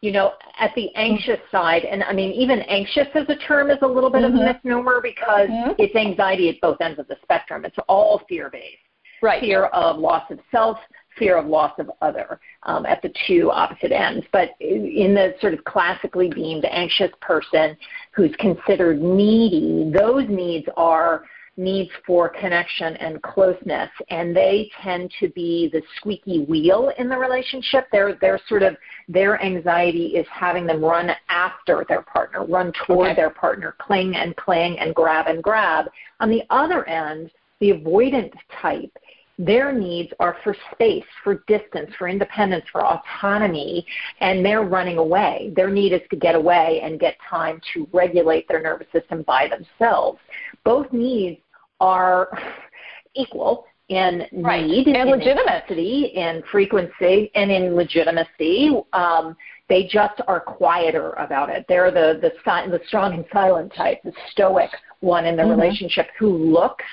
you 0.00 0.12
know, 0.12 0.32
at 0.58 0.72
the 0.74 0.94
anxious 0.94 1.40
side, 1.50 1.84
and 1.84 2.04
I 2.04 2.12
mean, 2.12 2.30
even 2.32 2.60
anxious 2.62 3.08
as 3.14 3.28
a 3.28 3.36
term 3.36 3.70
is 3.70 3.78
a 3.82 3.86
little 3.86 4.10
bit 4.10 4.22
mm-hmm. 4.22 4.36
of 4.36 4.40
a 4.40 4.44
mm-hmm. 4.44 4.68
misnomer 4.68 5.00
because 5.02 5.48
mm-hmm. 5.48 5.72
it's 5.78 5.94
anxiety 5.96 6.48
at 6.48 6.60
both 6.60 6.80
ends 6.80 6.98
of 6.98 7.08
the 7.08 7.16
spectrum. 7.22 7.64
It's 7.64 7.76
all 7.88 8.22
fear 8.28 8.48
based. 8.50 8.76
Right. 9.20 9.40
Fear 9.40 9.64
of 9.66 9.98
loss 9.98 10.30
of 10.30 10.38
self, 10.52 10.78
fear 11.18 11.36
of 11.36 11.46
loss 11.46 11.72
of 11.80 11.90
other 12.00 12.38
um, 12.62 12.86
at 12.86 13.02
the 13.02 13.12
two 13.26 13.50
opposite 13.50 13.90
ends. 13.90 14.24
But 14.32 14.50
in 14.60 15.14
the 15.14 15.34
sort 15.40 15.54
of 15.54 15.64
classically 15.64 16.28
deemed 16.28 16.64
anxious 16.64 17.10
person 17.20 17.76
who's 18.12 18.34
considered 18.38 19.02
needy, 19.02 19.90
those 19.92 20.28
needs 20.28 20.68
are 20.76 21.24
needs 21.58 21.90
for 22.06 22.28
connection 22.28 22.96
and 22.96 23.20
closeness, 23.22 23.90
and 24.08 24.34
they 24.34 24.70
tend 24.82 25.12
to 25.20 25.28
be 25.30 25.68
the 25.72 25.82
squeaky 25.96 26.44
wheel 26.44 26.92
in 26.98 27.08
the 27.08 27.16
relationship. 27.16 27.86
They're 27.92 28.16
they're 28.20 28.40
sort 28.48 28.62
of 28.62 28.76
their 29.08 29.42
anxiety 29.42 30.16
is 30.16 30.26
having 30.30 30.66
them 30.66 30.84
run 30.84 31.10
after 31.28 31.84
their 31.88 32.02
partner, 32.02 32.46
run 32.46 32.72
toward 32.86 33.08
okay. 33.08 33.16
their 33.16 33.30
partner, 33.30 33.74
cling 33.78 34.16
and 34.16 34.34
cling 34.36 34.78
and 34.78 34.94
grab 34.94 35.26
and 35.26 35.42
grab. 35.42 35.86
On 36.20 36.30
the 36.30 36.42
other 36.50 36.88
end, 36.88 37.30
the 37.60 37.72
avoidant 37.72 38.32
type 38.62 38.96
their 39.38 39.72
needs 39.72 40.12
are 40.18 40.36
for 40.42 40.56
space, 40.72 41.04
for 41.22 41.44
distance, 41.46 41.90
for 41.96 42.08
independence, 42.08 42.64
for 42.72 42.84
autonomy, 42.84 43.86
and 44.20 44.44
they're 44.44 44.64
running 44.64 44.98
away. 44.98 45.52
Their 45.54 45.70
need 45.70 45.92
is 45.92 46.00
to 46.10 46.16
get 46.16 46.34
away 46.34 46.80
and 46.82 46.98
get 46.98 47.16
time 47.28 47.60
to 47.72 47.88
regulate 47.92 48.48
their 48.48 48.60
nervous 48.60 48.88
system 48.92 49.22
by 49.22 49.48
themselves. 49.48 50.18
Both 50.64 50.92
needs 50.92 51.40
are 51.80 52.28
equal 53.14 53.64
in 53.88 54.26
right. 54.32 54.66
need, 54.66 54.86
and 54.86 54.96
in 54.96 55.08
legitimacy, 55.08 56.12
in 56.14 56.42
frequency, 56.50 57.30
and 57.34 57.50
in 57.50 57.74
legitimacy. 57.74 58.70
Um, 58.92 59.36
they 59.68 59.84
just 59.84 60.20
are 60.26 60.40
quieter 60.40 61.12
about 61.12 61.50
it. 61.50 61.64
They're 61.68 61.90
the 61.90 62.18
the, 62.20 62.30
the 62.70 62.80
strong 62.86 63.14
and 63.14 63.24
silent 63.32 63.72
type, 63.74 64.00
the 64.04 64.12
stoic 64.30 64.70
one 65.00 65.26
in 65.26 65.36
the 65.36 65.42
mm-hmm. 65.42 65.60
relationship 65.60 66.08
who 66.18 66.36
looks. 66.36 66.84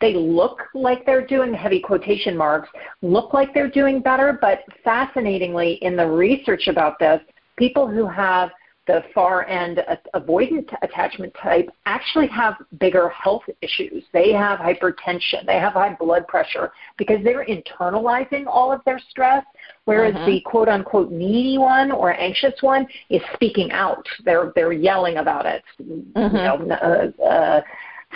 They 0.00 0.14
look 0.14 0.62
like 0.74 1.06
they're 1.06 1.26
doing 1.26 1.54
heavy 1.54 1.78
quotation 1.78 2.36
marks, 2.36 2.68
look 3.02 3.32
like 3.32 3.54
they're 3.54 3.70
doing 3.70 4.00
better, 4.00 4.36
but 4.40 4.64
fascinatingly, 4.82 5.74
in 5.82 5.96
the 5.96 6.06
research 6.06 6.66
about 6.66 6.98
this, 6.98 7.20
people 7.56 7.86
who 7.86 8.08
have 8.08 8.50
the 8.86 9.02
far 9.14 9.46
end 9.46 9.80
avoidant 10.14 10.68
attachment 10.82 11.32
type 11.40 11.70
actually 11.86 12.26
have 12.26 12.54
bigger 12.80 13.08
health 13.10 13.42
issues. 13.60 14.02
They 14.12 14.32
have 14.32 14.58
hypertension, 14.58 15.46
they 15.46 15.58
have 15.58 15.74
high 15.74 15.94
blood 15.98 16.26
pressure 16.26 16.72
because 16.98 17.22
they're 17.22 17.46
internalizing 17.46 18.46
all 18.46 18.72
of 18.72 18.80
their 18.84 19.00
stress, 19.10 19.44
whereas 19.84 20.14
mm-hmm. 20.14 20.26
the 20.26 20.40
quote 20.40 20.68
unquote 20.68 21.12
needy 21.12 21.58
one 21.58 21.92
or 21.92 22.12
anxious 22.12 22.54
one 22.60 22.86
is 23.08 23.22
speaking 23.34 23.70
out. 23.70 24.04
They're 24.24 24.52
they're 24.56 24.72
yelling 24.72 25.18
about 25.18 25.46
it. 25.46 25.62
Mm-hmm. 25.80 26.36
You 26.36 26.66
know, 26.66 27.12
uh, 27.22 27.22
uh, 27.22 27.60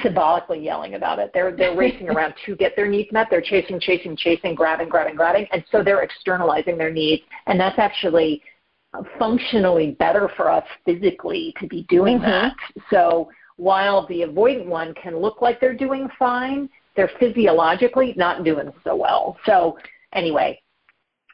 symbolically 0.02 0.58
yelling 0.62 0.94
about 0.94 1.20
it. 1.20 1.30
They're 1.32 1.54
they're 1.54 1.76
racing 1.76 2.08
around 2.08 2.34
to 2.44 2.56
get 2.56 2.74
their 2.74 2.88
needs 2.88 3.12
met. 3.12 3.28
They're 3.30 3.40
chasing, 3.40 3.78
chasing, 3.78 4.16
chasing, 4.16 4.56
grabbing, 4.56 4.88
grabbing, 4.88 5.14
grabbing, 5.14 5.46
and 5.52 5.64
so 5.70 5.84
they're 5.84 6.02
externalizing 6.02 6.76
their 6.76 6.92
needs, 6.92 7.22
and 7.46 7.58
that's 7.58 7.78
actually 7.78 8.42
functionally 9.18 9.92
better 9.98 10.30
for 10.36 10.50
us 10.50 10.64
physically 10.84 11.54
to 11.60 11.66
be 11.66 11.84
doing 11.88 12.18
mm-hmm. 12.18 12.26
that. 12.26 12.54
So 12.90 13.30
while 13.56 14.06
the 14.06 14.22
avoidant 14.22 14.66
one 14.66 14.94
can 14.94 15.16
look 15.16 15.40
like 15.40 15.60
they're 15.60 15.74
doing 15.74 16.08
fine, 16.18 16.68
they're 16.94 17.10
physiologically 17.18 18.14
not 18.16 18.44
doing 18.44 18.72
so 18.84 18.96
well. 18.96 19.36
So 19.44 19.78
anyway, 20.12 20.60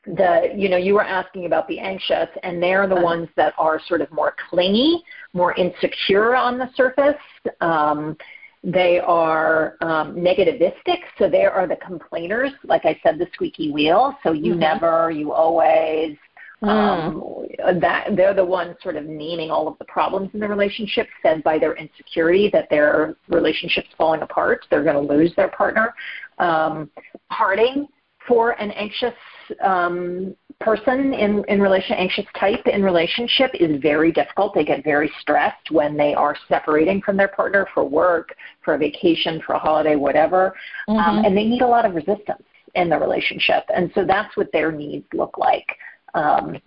the 0.04 0.52
you 0.57 0.69
know 0.69 0.76
you 0.76 0.95
were 0.95 1.04
asking 1.04 1.47
about 1.47 1.69
the 1.69 1.78
anxious 1.78 2.28
and 2.42 2.61
they're 2.61 2.88
the 2.88 3.00
ones 3.00 3.28
that 3.37 3.54
are 3.57 3.81
sort 3.87 4.00
of 4.00 4.11
more 4.11 4.35
clingy, 4.50 5.02
more 5.33 5.54
insecure 5.54 6.35
on 6.35 6.59
the 6.59 6.69
surface. 6.75 7.14
Um, 7.61 8.16
they 8.64 9.00
are 9.00 9.76
um, 9.81 10.14
negativistic, 10.14 10.99
so 11.19 11.28
they 11.28 11.45
are 11.45 11.66
the 11.66 11.76
complainers. 11.76 12.52
Like 12.62 12.85
I 12.85 12.99
said, 13.02 13.19
the 13.19 13.26
squeaky 13.33 13.73
wheel. 13.73 14.16
So 14.23 14.33
you 14.33 14.52
mm-hmm. 14.52 14.61
never, 14.61 15.11
you 15.11 15.33
always, 15.33 16.16
Mm. 16.62 16.69
Um, 16.69 17.81
that 17.81 18.11
they're 18.16 18.35
the 18.35 18.45
ones 18.45 18.76
sort 18.83 18.97
of 18.97 19.04
naming 19.04 19.50
all 19.50 19.66
of 19.66 19.76
the 19.78 19.85
problems 19.87 20.31
in 20.33 20.40
the 20.40 20.47
relationship, 20.49 21.09
fed 21.23 21.42
by 21.42 21.59
their 21.59 21.75
insecurity 21.75 22.50
that 22.52 22.69
their 22.71 23.16
relationship's 23.28 23.88
falling 23.99 24.23
apart. 24.23 24.64
They're 24.71 24.85
going 24.85 25.07
to 25.07 25.14
lose 25.14 25.35
their 25.35 25.49
partner. 25.49 25.92
Um, 26.38 26.90
parting 27.31 27.88
for 28.26 28.52
an 28.61 28.71
anxious 28.73 29.14
um, 29.62 30.37
person 30.61 31.12
in 31.12 31.45
in 31.49 31.61
relation 31.61 31.97
anxious 31.97 32.26
type 32.38 32.66
in 32.66 32.83
relationship 32.83 33.50
is 33.54 33.81
very 33.83 34.12
difficult. 34.12 34.54
They 34.54 34.64
get 34.64 34.85
very 34.85 35.11
stressed 35.21 35.71
when 35.71 35.97
they 35.97 36.14
are 36.14 36.37
separating 36.49 37.02
from 37.02 37.16
their 37.16 37.28
partner 37.28 37.66
for 37.75 37.85
work, 37.85 38.35
for 38.64 38.75
a 38.75 38.78
vacation, 38.78 39.42
for 39.45 39.54
a 39.54 39.59
holiday, 39.59 39.97
whatever, 39.97 40.54
um, 40.88 40.97
mm-hmm. 40.97 41.11
um, 41.19 41.25
and 41.25 41.37
they 41.37 41.45
need 41.45 41.62
a 41.62 41.66
lot 41.66 41.85
of 41.85 41.95
resistance 41.95 42.42
in 42.75 42.88
the 42.88 42.99
relationship, 42.99 43.64
and 43.75 43.90
so 43.95 44.04
that's 44.07 44.37
what 44.37 44.50
their 44.52 44.73
needs 44.73 45.04
look 45.12 45.37
like. 45.37 45.66
Um, 46.14 46.59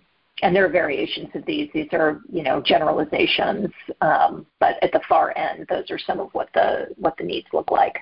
and 0.42 0.54
there 0.54 0.66
are 0.66 0.70
variations 0.70 1.28
of 1.34 1.46
these. 1.46 1.70
These 1.72 1.88
are, 1.92 2.20
you 2.30 2.42
know, 2.42 2.60
generalizations, 2.60 3.70
um, 4.02 4.46
but 4.60 4.82
at 4.82 4.92
the 4.92 5.00
far 5.08 5.36
end, 5.36 5.66
those 5.68 5.90
are 5.90 5.98
some 5.98 6.20
of 6.20 6.28
what 6.32 6.50
the 6.52 6.88
what 6.96 7.16
the 7.16 7.24
needs 7.24 7.46
look 7.52 7.70
like, 7.70 7.98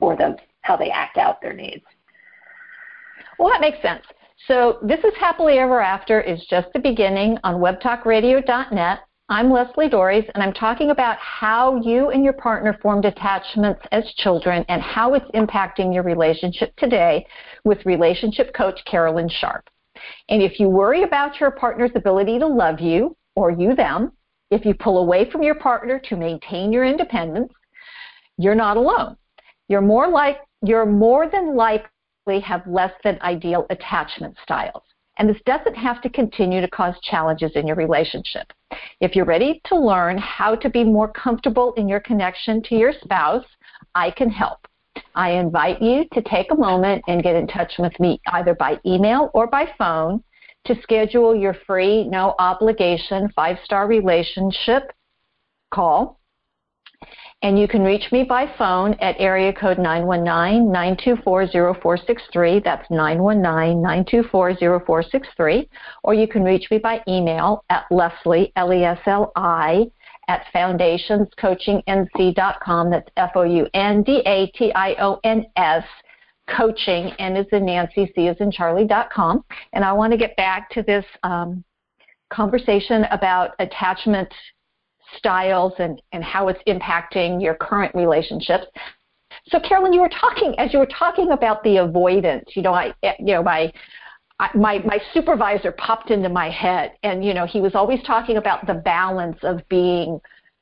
or 0.00 0.16
the 0.16 0.36
how 0.62 0.76
they 0.76 0.90
act 0.90 1.16
out 1.16 1.40
their 1.40 1.52
needs. 1.52 1.84
Well, 3.38 3.50
that 3.50 3.60
makes 3.60 3.80
sense. 3.82 4.04
So 4.48 4.78
this 4.82 4.98
is 5.00 5.12
Happily 5.18 5.58
Ever 5.58 5.80
After 5.80 6.20
is 6.20 6.44
just 6.50 6.68
the 6.72 6.80
beginning 6.80 7.38
on 7.44 7.56
webtalkradio.net. 7.56 9.00
I'm 9.28 9.48
Leslie 9.48 9.88
Doares, 9.88 10.28
and 10.34 10.42
I'm 10.42 10.52
talking 10.52 10.90
about 10.90 11.16
how 11.18 11.80
you 11.82 12.10
and 12.10 12.24
your 12.24 12.32
partner 12.32 12.76
formed 12.82 13.04
attachments 13.04 13.80
as 13.92 14.04
children 14.16 14.64
and 14.68 14.82
how 14.82 15.14
it's 15.14 15.30
impacting 15.34 15.94
your 15.94 16.02
relationship 16.02 16.74
today 16.76 17.24
with 17.64 17.86
relationship 17.86 18.52
coach 18.54 18.80
Carolyn 18.86 19.28
Sharp. 19.28 19.70
And 20.28 20.42
if 20.42 20.60
you 20.60 20.68
worry 20.68 21.02
about 21.02 21.40
your 21.40 21.50
partner's 21.50 21.90
ability 21.94 22.38
to 22.38 22.46
love 22.46 22.80
you 22.80 23.16
or 23.36 23.50
you 23.50 23.74
them, 23.74 24.12
if 24.50 24.64
you 24.64 24.74
pull 24.74 24.98
away 24.98 25.30
from 25.30 25.42
your 25.42 25.54
partner 25.54 26.00
to 26.08 26.16
maintain 26.16 26.72
your 26.72 26.84
independence, 26.84 27.52
you're 28.36 28.54
not 28.54 28.76
alone. 28.76 29.16
You're 29.68 29.80
more 29.80 30.08
like 30.08 30.38
you're 30.62 30.86
more 30.86 31.28
than 31.28 31.56
likely 31.56 32.40
have 32.42 32.66
less 32.66 32.92
than 33.02 33.18
ideal 33.22 33.66
attachment 33.70 34.36
styles. 34.42 34.82
And 35.18 35.28
this 35.28 35.40
doesn't 35.44 35.74
have 35.74 36.00
to 36.02 36.08
continue 36.08 36.60
to 36.60 36.68
cause 36.68 36.94
challenges 37.02 37.52
in 37.54 37.66
your 37.66 37.76
relationship. 37.76 38.52
If 39.00 39.14
you're 39.14 39.24
ready 39.24 39.60
to 39.66 39.76
learn 39.76 40.16
how 40.18 40.54
to 40.56 40.70
be 40.70 40.84
more 40.84 41.12
comfortable 41.12 41.74
in 41.74 41.88
your 41.88 42.00
connection 42.00 42.62
to 42.64 42.74
your 42.74 42.92
spouse, 43.02 43.44
I 43.94 44.10
can 44.10 44.30
help. 44.30 44.66
I 45.14 45.32
invite 45.32 45.82
you 45.82 46.06
to 46.12 46.22
take 46.22 46.50
a 46.50 46.56
moment 46.56 47.04
and 47.08 47.22
get 47.22 47.36
in 47.36 47.46
touch 47.46 47.74
with 47.78 47.98
me 48.00 48.20
either 48.32 48.54
by 48.54 48.80
email 48.84 49.30
or 49.34 49.46
by 49.46 49.68
phone 49.78 50.24
to 50.66 50.74
schedule 50.82 51.34
your 51.34 51.54
free, 51.66 52.06
no 52.08 52.34
obligation 52.38 53.30
five 53.34 53.56
star 53.64 53.86
relationship 53.86 54.92
call. 55.72 56.20
And 57.42 57.58
you 57.58 57.66
can 57.66 57.82
reach 57.82 58.12
me 58.12 58.22
by 58.22 58.52
phone 58.58 58.92
at 59.00 59.16
area 59.18 59.50
code 59.50 59.78
919-924-0463. 59.78 62.62
That's 62.62 62.86
919-924-0463. 62.88 65.66
Or 66.04 66.12
you 66.12 66.28
can 66.28 66.44
reach 66.44 66.70
me 66.70 66.76
by 66.76 67.02
email 67.08 67.64
at 67.70 67.86
Leslie, 67.90 68.52
L-E-S-L-I, 68.56 69.86
at 70.30 70.46
foundationscoachingnc.com. 70.54 72.90
That's 72.90 73.08
F-O-U-N-D-A-T-I-O-N-S 73.16 75.84
coaching, 76.56 77.12
N 77.18 77.36
is 77.36 77.46
in 77.52 77.66
Nancy, 77.66 78.12
C 78.14 78.28
is 78.28 78.36
in 78.38 78.52
Charlie.com. 78.52 79.44
And 79.72 79.84
I 79.84 79.92
want 79.92 80.12
to 80.12 80.16
get 80.16 80.36
back 80.36 80.70
to 80.70 80.82
this 80.82 81.04
um, 81.24 81.64
conversation 82.32 83.06
about 83.10 83.56
attachment 83.58 84.32
styles 85.16 85.72
and, 85.78 86.00
and 86.12 86.22
how 86.22 86.46
it's 86.46 86.60
impacting 86.68 87.42
your 87.42 87.54
current 87.54 87.92
relationships. 87.96 88.66
So, 89.48 89.58
Carolyn, 89.60 89.92
you 89.92 90.00
were 90.00 90.08
talking 90.08 90.54
as 90.58 90.72
you 90.72 90.78
were 90.78 90.86
talking 90.86 91.32
about 91.32 91.64
the 91.64 91.78
avoidance. 91.78 92.44
You 92.54 92.62
know, 92.62 92.74
I, 92.74 92.94
you 93.18 93.34
know, 93.34 93.42
my 93.42 93.72
my 94.54 94.78
my 94.80 94.98
supervisor 95.12 95.72
popped 95.72 96.10
into 96.10 96.28
my 96.28 96.50
head, 96.50 96.92
and 97.02 97.24
you 97.24 97.34
know, 97.34 97.46
he 97.46 97.60
was 97.60 97.74
always 97.74 98.02
talking 98.06 98.36
about 98.36 98.66
the 98.66 98.74
balance 98.74 99.38
of 99.42 99.66
being, 99.68 100.20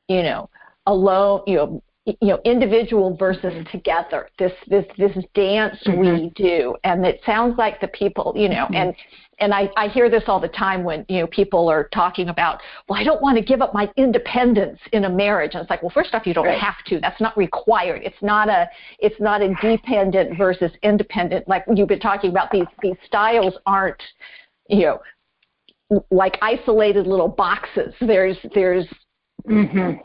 you 0.08 0.22
know, 0.22 0.50
alone, 0.86 1.42
you 1.46 1.56
know, 1.56 1.82
you 2.06 2.28
know 2.28 2.40
individual 2.44 3.16
versus 3.16 3.52
together 3.70 4.28
this 4.38 4.52
this 4.68 4.86
this 4.96 5.12
dance 5.34 5.76
mm-hmm. 5.86 6.00
we 6.00 6.30
do 6.34 6.74
and 6.84 7.04
it 7.04 7.20
sounds 7.26 7.56
like 7.58 7.80
the 7.80 7.88
people 7.88 8.32
you 8.34 8.48
know 8.48 8.64
mm-hmm. 8.64 8.74
and 8.74 8.94
and 9.40 9.54
I, 9.54 9.70
I 9.76 9.88
hear 9.88 10.10
this 10.10 10.24
all 10.26 10.40
the 10.40 10.48
time 10.48 10.84
when 10.84 11.04
you 11.08 11.20
know 11.20 11.26
people 11.26 11.68
are 11.68 11.88
talking 11.88 12.28
about 12.28 12.60
well 12.88 13.00
I 13.00 13.04
don't 13.04 13.22
want 13.22 13.38
to 13.38 13.44
give 13.44 13.62
up 13.62 13.74
my 13.74 13.90
independence 13.96 14.78
in 14.92 15.04
a 15.04 15.10
marriage. 15.10 15.52
And 15.54 15.62
it's 15.62 15.70
like 15.70 15.82
well 15.82 15.90
first 15.90 16.14
off 16.14 16.26
you 16.26 16.34
don't 16.34 16.46
right. 16.46 16.58
have 16.58 16.82
to. 16.86 17.00
That's 17.00 17.20
not 17.20 17.36
required. 17.36 18.02
It's 18.04 18.22
not 18.22 18.48
a 18.48 18.68
it's 18.98 19.20
not 19.20 19.42
a 19.42 19.54
dependent 19.62 20.36
versus 20.36 20.72
independent. 20.82 21.48
Like 21.48 21.64
you've 21.74 21.88
been 21.88 22.00
talking 22.00 22.30
about 22.30 22.50
these 22.50 22.66
these 22.82 22.96
styles 23.06 23.54
aren't 23.66 24.02
you 24.68 24.82
know 24.82 25.00
like 26.10 26.38
isolated 26.42 27.06
little 27.06 27.28
boxes. 27.28 27.94
There's 28.00 28.36
there's 28.54 28.86
mm-hmm. 29.46 30.00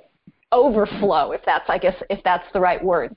overflow, 0.52 1.32
if 1.32 1.42
that's 1.46 1.70
I 1.70 1.78
guess 1.78 1.96
if 2.10 2.24
that's 2.24 2.46
the 2.54 2.60
right 2.60 2.84
word. 2.84 3.16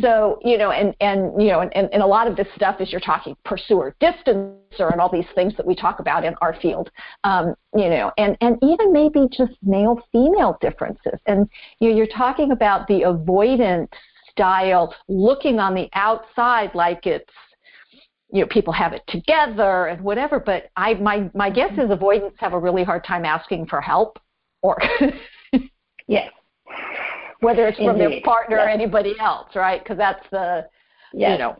So 0.00 0.38
you 0.42 0.56
know, 0.56 0.70
and 0.70 0.94
and 1.00 1.40
you 1.40 1.48
know, 1.48 1.60
and, 1.60 1.92
and, 1.92 2.02
a 2.02 2.06
lot 2.06 2.26
of 2.26 2.36
this 2.36 2.46
stuff 2.56 2.80
is 2.80 2.90
you're 2.90 3.02
talking 3.02 3.36
pursuer, 3.44 3.94
distancer, 4.00 4.90
and 4.90 4.98
all 4.98 5.10
these 5.12 5.26
things 5.34 5.54
that 5.58 5.66
we 5.66 5.74
talk 5.74 6.00
about 6.00 6.24
in 6.24 6.34
our 6.40 6.58
field. 6.58 6.90
Um, 7.24 7.54
you 7.76 7.90
know, 7.90 8.10
and 8.16 8.34
and 8.40 8.56
even 8.62 8.94
maybe 8.94 9.28
just 9.30 9.52
male 9.62 10.00
female 10.10 10.56
differences. 10.62 11.20
And 11.26 11.46
you 11.80 11.90
know, 11.90 11.96
you're 11.96 12.06
talking 12.06 12.50
about 12.50 12.88
the 12.88 13.02
avoidant 13.02 13.88
style, 14.30 14.94
looking 15.08 15.58
on 15.58 15.74
the 15.74 15.90
outside 15.92 16.74
like 16.74 17.06
it's 17.06 17.30
you 18.32 18.40
know 18.40 18.46
people 18.46 18.72
have 18.72 18.94
it 18.94 19.02
together 19.06 19.88
and 19.88 20.00
whatever. 20.00 20.40
But 20.40 20.70
I 20.76 20.94
my 20.94 21.30
my 21.34 21.50
guess 21.50 21.72
is 21.72 21.90
avoidants 21.90 22.36
have 22.40 22.54
a 22.54 22.58
really 22.58 22.84
hard 22.84 23.04
time 23.04 23.26
asking 23.26 23.66
for 23.66 23.82
help 23.82 24.18
or. 24.62 24.78
yes 26.06 26.30
whether 27.44 27.66
it's 27.66 27.78
from 27.78 27.98
their 27.98 28.20
partner 28.22 28.56
yes. 28.56 28.66
or 28.66 28.68
anybody 28.68 29.14
else, 29.20 29.48
right? 29.54 29.82
Because 29.82 29.98
that's 29.98 30.24
the, 30.30 30.66
yes. 31.12 31.32
you 31.32 31.38
know, 31.38 31.56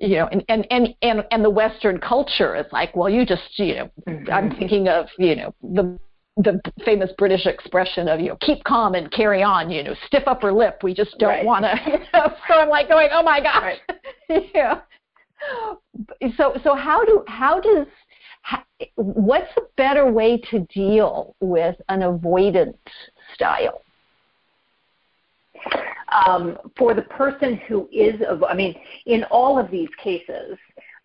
you 0.00 0.16
know, 0.16 0.28
and, 0.30 0.44
and, 0.48 0.66
and, 0.70 0.94
and, 1.02 1.24
and 1.30 1.44
the 1.44 1.50
Western 1.50 1.98
culture 1.98 2.56
is 2.56 2.66
like, 2.72 2.94
well, 2.96 3.08
you 3.08 3.24
just, 3.24 3.42
you 3.56 3.74
know, 3.74 3.90
mm-hmm. 4.08 4.32
I'm 4.32 4.50
thinking 4.56 4.88
of, 4.88 5.06
you 5.18 5.36
know, 5.36 5.54
the 5.62 5.98
the 6.36 6.60
famous 6.84 7.10
British 7.16 7.46
expression 7.46 8.08
of, 8.08 8.18
you 8.18 8.28
know, 8.30 8.36
keep 8.40 8.64
calm 8.64 8.94
and 8.94 9.10
carry 9.12 9.42
on, 9.42 9.70
you 9.70 9.84
know, 9.84 9.94
stiff 10.06 10.24
upper 10.26 10.52
lip. 10.52 10.80
We 10.82 10.92
just 10.92 11.16
don't 11.18 11.28
right. 11.28 11.44
want 11.44 11.64
to. 11.64 11.78
You 11.86 11.98
know, 12.12 12.34
so 12.48 12.54
I'm 12.54 12.68
like 12.68 12.88
going, 12.88 13.08
oh 13.12 13.22
my 13.22 13.40
gosh, 13.40 13.76
right. 14.28 14.50
yeah. 14.54 14.80
So 16.36 16.56
so 16.64 16.74
how 16.74 17.04
do 17.04 17.22
how 17.28 17.60
does 17.60 17.86
how, 18.42 18.62
what's 18.96 19.50
a 19.56 19.62
better 19.76 20.10
way 20.10 20.38
to 20.50 20.66
deal 20.74 21.36
with 21.40 21.76
an 21.88 22.00
avoidant 22.00 22.74
style? 23.34 23.83
Um, 26.26 26.58
for 26.76 26.94
the 26.94 27.02
person 27.02 27.56
who 27.68 27.88
is, 27.92 28.20
I 28.48 28.54
mean, 28.54 28.74
in 29.06 29.24
all 29.24 29.58
of 29.58 29.70
these 29.70 29.88
cases, 30.02 30.58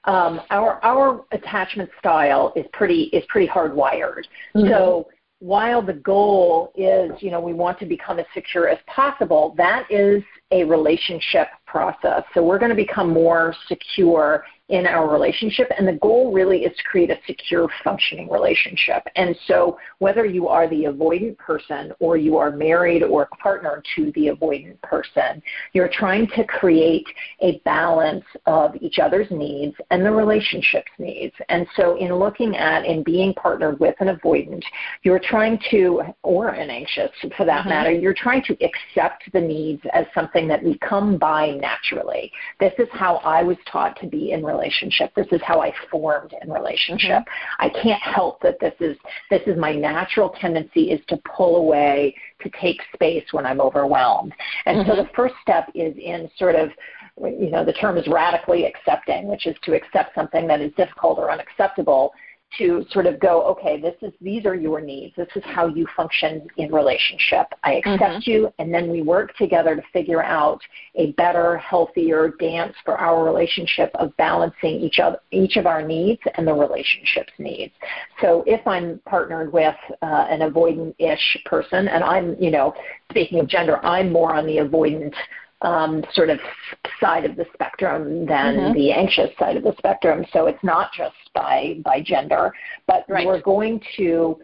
um, 0.05 0.41
our 0.49 0.83
our 0.83 1.25
attachment 1.31 1.89
style 1.99 2.53
is 2.55 2.65
pretty 2.73 3.03
is 3.13 3.23
pretty 3.27 3.47
hardwired. 3.47 4.23
Mm-hmm. 4.55 4.69
So 4.69 5.09
while 5.39 5.81
the 5.81 5.93
goal 5.93 6.73
is, 6.75 7.11
you 7.21 7.31
know, 7.31 7.39
we 7.39 7.53
want 7.53 7.79
to 7.79 7.85
become 7.85 8.19
as 8.19 8.25
secure 8.33 8.67
as 8.67 8.77
possible, 8.87 9.53
that 9.57 9.89
is 9.89 10.21
a 10.51 10.63
relationship 10.65 11.47
process. 11.69 12.23
So 12.33 12.43
we're 12.43 12.59
going 12.59 12.69
to 12.69 12.75
become 12.75 13.09
more 13.11 13.53
secure 13.67 14.43
in 14.69 14.85
our 14.85 15.11
relationship. 15.11 15.67
And 15.77 15.87
the 15.87 15.93
goal 15.93 16.31
really 16.31 16.59
is 16.63 16.75
to 16.77 16.83
create 16.83 17.09
a 17.09 17.17
secure, 17.25 17.67
functioning 17.83 18.29
relationship. 18.29 19.03
And 19.15 19.35
so, 19.47 19.77
whether 19.97 20.25
you 20.25 20.47
are 20.47 20.69
the 20.69 20.83
avoidant 20.83 21.37
person 21.37 21.91
or 21.99 22.17
you 22.17 22.37
are 22.37 22.51
married 22.51 23.03
or 23.03 23.27
partner 23.41 23.83
to 23.95 24.11
the 24.13 24.27
avoidant 24.27 24.79
person, 24.81 25.41
you're 25.73 25.89
trying 25.91 26.27
to 26.35 26.43
create 26.45 27.07
a 27.41 27.59
balance 27.65 28.23
of 28.45 28.75
each 28.79 28.99
other's 28.99 29.29
needs 29.31 29.75
and 29.89 30.05
the 30.05 30.11
relationship's 30.11 30.91
needs. 30.99 31.33
And 31.49 31.67
so, 31.75 31.97
in 31.97 32.13
looking 32.13 32.55
at 32.55 32.85
and 32.85 33.03
being 33.03 33.33
partnered 33.33 33.79
with 33.79 33.95
an 33.99 34.15
avoidant, 34.15 34.63
you're 35.01 35.19
trying 35.19 35.59
to, 35.71 36.03
or 36.21 36.49
an 36.49 36.69
anxious 36.69 37.11
for 37.35 37.45
that 37.45 37.61
mm-hmm. 37.61 37.69
matter, 37.69 37.91
you're 37.91 38.13
trying 38.13 38.43
to 38.43 38.57
accept 38.63 39.31
the 39.33 39.41
needs 39.41 39.81
as 39.93 40.05
something 40.13 40.47
that 40.47 40.63
we 40.63 40.77
come 40.77 41.17
by 41.17 41.58
naturally. 41.59 42.31
This 42.59 42.73
is 42.79 42.87
how 42.91 43.17
I 43.17 43.43
was 43.43 43.57
taught 43.71 43.99
to 44.01 44.07
be 44.07 44.31
in 44.31 44.43
relationship. 44.43 45.13
This 45.15 45.27
is 45.31 45.41
how 45.43 45.61
I 45.61 45.73
formed 45.91 46.33
in 46.41 46.51
relationship. 46.51 47.23
Mm-hmm. 47.23 47.65
I 47.65 47.69
can't 47.69 48.01
help 48.01 48.41
that 48.41 48.59
this 48.59 48.73
is 48.79 48.97
this 49.29 49.41
is 49.45 49.57
my 49.57 49.73
natural 49.73 50.29
tendency 50.41 50.91
is 50.91 51.01
to 51.07 51.17
pull 51.17 51.57
away, 51.57 52.15
to 52.41 52.49
take 52.61 52.79
space 52.93 53.25
when 53.31 53.45
I'm 53.45 53.61
overwhelmed. 53.61 54.33
And 54.65 54.79
mm-hmm. 54.79 54.89
so 54.89 54.95
the 54.95 55.09
first 55.15 55.35
step 55.41 55.69
is 55.75 55.95
in 55.97 56.29
sort 56.37 56.55
of 56.55 56.69
you 57.17 57.49
know 57.49 57.65
the 57.65 57.73
term 57.73 57.97
is 57.97 58.07
radically 58.07 58.65
accepting, 58.65 59.27
which 59.27 59.45
is 59.45 59.55
to 59.63 59.75
accept 59.75 60.15
something 60.15 60.47
that 60.47 60.61
is 60.61 60.71
difficult 60.77 61.19
or 61.19 61.31
unacceptable 61.31 62.13
to 62.57 62.85
sort 62.91 63.05
of 63.05 63.19
go, 63.19 63.43
okay, 63.43 63.79
this 63.79 63.95
is 64.01 64.11
these 64.21 64.45
are 64.45 64.55
your 64.55 64.81
needs. 64.81 65.15
This 65.15 65.27
is 65.35 65.43
how 65.45 65.67
you 65.67 65.85
function 65.95 66.47
in 66.57 66.71
relationship. 66.71 67.47
I 67.63 67.75
accept 67.75 68.01
mm-hmm. 68.01 68.29
you, 68.29 68.53
and 68.57 68.73
then 68.73 68.89
we 68.89 69.01
work 69.01 69.35
together 69.35 69.75
to 69.75 69.83
figure 69.93 70.23
out 70.23 70.59
a 70.95 71.11
better, 71.13 71.57
healthier 71.57 72.33
dance 72.39 72.73
for 72.83 72.97
our 72.97 73.23
relationship 73.23 73.91
of 73.95 74.15
balancing 74.17 74.79
each 74.81 74.99
of 74.99 75.15
each 75.31 75.57
of 75.57 75.67
our 75.67 75.85
needs 75.85 76.21
and 76.35 76.47
the 76.47 76.53
relationship's 76.53 77.33
needs. 77.37 77.73
So 78.21 78.43
if 78.47 78.65
I'm 78.65 78.99
partnered 79.05 79.53
with 79.53 79.75
uh, 80.01 80.27
an 80.29 80.39
avoidant-ish 80.39 81.37
person, 81.45 81.87
and 81.87 82.03
I'm, 82.03 82.35
you 82.41 82.51
know, 82.51 82.73
speaking 83.11 83.39
of 83.39 83.47
gender, 83.47 83.83
I'm 83.85 84.11
more 84.11 84.33
on 84.33 84.45
the 84.45 84.57
avoidant 84.57 85.13
um, 85.61 86.03
sort 86.13 86.29
of 86.29 86.39
side 86.99 87.25
of 87.25 87.35
the 87.35 87.45
spectrum 87.53 88.25
than 88.25 88.55
mm-hmm. 88.55 88.73
the 88.73 88.91
anxious 88.91 89.29
side 89.37 89.57
of 89.57 89.63
the 89.63 89.73
spectrum. 89.77 90.25
So 90.31 90.47
it's 90.47 90.63
not 90.63 90.91
just 90.93 91.15
by 91.33 91.79
by 91.83 92.01
gender, 92.01 92.53
but 92.87 93.05
right. 93.09 93.25
we're 93.25 93.41
going 93.41 93.81
to 93.97 94.39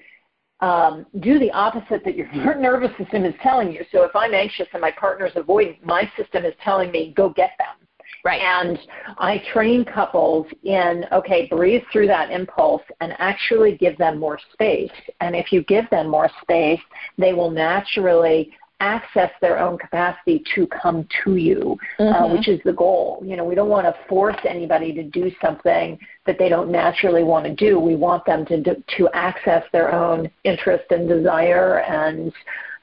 um, 0.62 1.06
do 1.20 1.40
the 1.40 1.52
opposite 1.52 2.04
that 2.04 2.16
your 2.16 2.28
nervous 2.60 2.96
system 2.98 3.26
is 3.26 3.34
telling 3.42 3.72
you. 3.72 3.84
So 3.92 4.04
if 4.04 4.16
I'm 4.16 4.34
anxious 4.34 4.68
and 4.74 4.82
my 4.82 4.92
partner's 4.92 5.34
avoidant, 5.34 5.84
my 5.84 6.10
system 6.18 6.46
is 6.46 6.54
telling 6.64 6.92
me 6.92 7.14
go 7.16 7.30
get 7.30 7.52
them. 7.58 7.88
Right. 8.24 8.42
And 8.42 8.80
I 9.20 9.44
train 9.54 9.86
couples 9.86 10.48
in, 10.64 11.06
okay, 11.12 11.48
breathe 11.48 11.84
through 11.92 12.08
that 12.08 12.32
impulse 12.32 12.82
and 13.00 13.14
actually 13.20 13.78
give 13.78 13.96
them 14.00 14.20
more 14.20 14.40
space. 14.52 14.90
And 15.22 15.36
if 15.36 15.52
you 15.52 15.64
give 15.66 15.88
them 15.92 16.10
more 16.10 16.30
space, 16.42 16.80
they 17.20 17.34
will 17.34 17.52
naturally 17.52 18.52
access 18.80 19.32
their 19.42 19.60
own 19.60 19.78
capacity 19.78 20.44
to 20.54 20.68
come 20.68 21.08
to 21.24 21.38
you, 21.38 21.78
uh, 22.00 22.04
mm-hmm. 22.04 22.24
uh, 22.24 22.34
which 22.34 22.48
is 22.48 22.60
the 22.66 22.74
goal. 22.74 23.22
You 23.26 23.38
know, 23.38 23.46
we 23.46 23.56
don't 23.56 23.70
want 23.70 23.86
to 23.86 23.96
force 24.08 24.38
anybody 24.48 24.94
to 24.94 25.04
do 25.04 25.32
something 25.42 25.98
that 26.26 26.38
they 26.38 26.50
don't 26.50 26.72
naturally 26.72 27.24
want 27.24 27.46
to 27.46 27.56
do. 27.56 27.80
We 27.80 27.96
want 27.96 28.26
them 28.26 28.46
to 28.48 28.64
to 28.64 29.10
access 29.14 29.64
their 29.72 29.94
own 29.94 30.30
interest 30.44 30.86
and 30.92 31.08
desire 31.08 31.80
and 31.80 32.34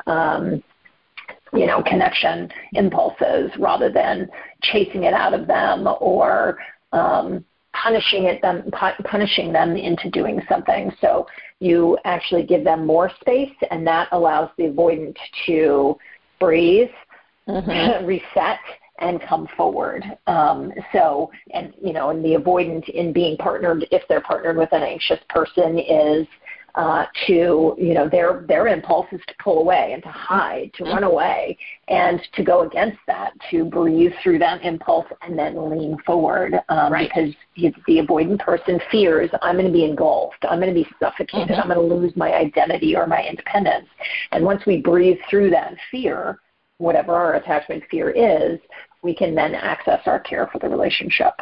um, 0.06 0.62
you 1.52 1.66
know 1.66 1.82
connection 1.82 2.50
impulses 2.72 3.50
rather 3.58 3.90
than 3.90 4.28
chasing 4.62 5.04
it 5.04 5.14
out 5.14 5.34
of 5.34 5.46
them 5.46 5.86
or 6.00 6.58
um, 6.92 7.44
punishing 7.72 8.24
it 8.24 8.42
them 8.42 8.70
punishing 9.04 9.52
them 9.52 9.76
into 9.76 10.10
doing 10.10 10.40
something. 10.48 10.92
So 11.00 11.26
you 11.60 11.98
actually 12.04 12.44
give 12.44 12.64
them 12.64 12.86
more 12.86 13.10
space, 13.20 13.54
and 13.70 13.86
that 13.86 14.08
allows 14.12 14.50
the 14.56 14.64
avoidant 14.64 15.16
to 15.46 15.96
breathe, 16.40 16.90
mm-hmm. 17.48 18.04
reset, 18.06 18.58
and 18.98 19.20
come 19.22 19.48
forward. 19.56 20.04
Um, 20.26 20.72
so, 20.92 21.30
and 21.52 21.72
you 21.82 21.92
know, 21.92 22.10
and 22.10 22.24
the 22.24 22.34
avoidant 22.34 22.88
in 22.88 23.12
being 23.12 23.36
partnered, 23.36 23.86
if 23.90 24.02
they're 24.08 24.20
partnered 24.20 24.56
with 24.56 24.72
an 24.72 24.82
anxious 24.82 25.20
person, 25.28 25.78
is 25.78 26.26
uh, 26.74 27.04
to 27.26 27.74
you 27.78 27.94
know 27.94 28.08
their 28.08 28.44
their 28.48 28.68
impulse 28.68 29.06
is 29.12 29.20
to 29.26 29.34
pull 29.42 29.58
away 29.58 29.92
and 29.92 30.02
to 30.02 30.08
hide, 30.08 30.70
to 30.74 30.84
run 30.84 31.04
away, 31.04 31.56
and 31.88 32.20
to 32.34 32.42
go 32.42 32.62
against 32.62 32.98
that, 33.06 33.32
to 33.50 33.64
breathe 33.64 34.12
through 34.22 34.38
that 34.38 34.64
impulse 34.64 35.06
and 35.22 35.38
then 35.38 35.70
lean 35.70 35.96
forward 36.06 36.54
um, 36.68 36.92
right. 36.92 37.10
because 37.14 37.34
the, 37.56 37.98
avoidant 37.98 38.38
person 38.38 38.80
fears 38.90 39.30
I'm 39.42 39.56
going 39.56 39.66
to 39.66 39.72
be 39.72 39.84
engulfed, 39.84 40.44
I'm 40.48 40.60
going 40.60 40.74
to 40.74 40.80
be 40.82 40.88
suffocated, 40.98 41.48
mm-hmm. 41.48 41.60
I'm 41.60 41.68
going 41.76 41.88
to 41.88 41.94
lose 41.94 42.16
my 42.16 42.32
identity 42.32 42.96
or 42.96 43.06
my 43.06 43.22
independence. 43.22 43.88
And 44.32 44.44
once 44.44 44.62
we 44.66 44.80
breathe 44.80 45.18
through 45.28 45.50
that 45.50 45.74
fear, 45.90 46.38
whatever 46.78 47.14
our 47.14 47.34
attachment 47.34 47.84
fear 47.90 48.10
is, 48.10 48.58
we 49.02 49.14
can 49.14 49.34
then 49.34 49.54
access 49.54 50.00
our 50.06 50.20
care 50.20 50.48
for 50.52 50.58
the 50.58 50.68
relationship. 50.68 51.34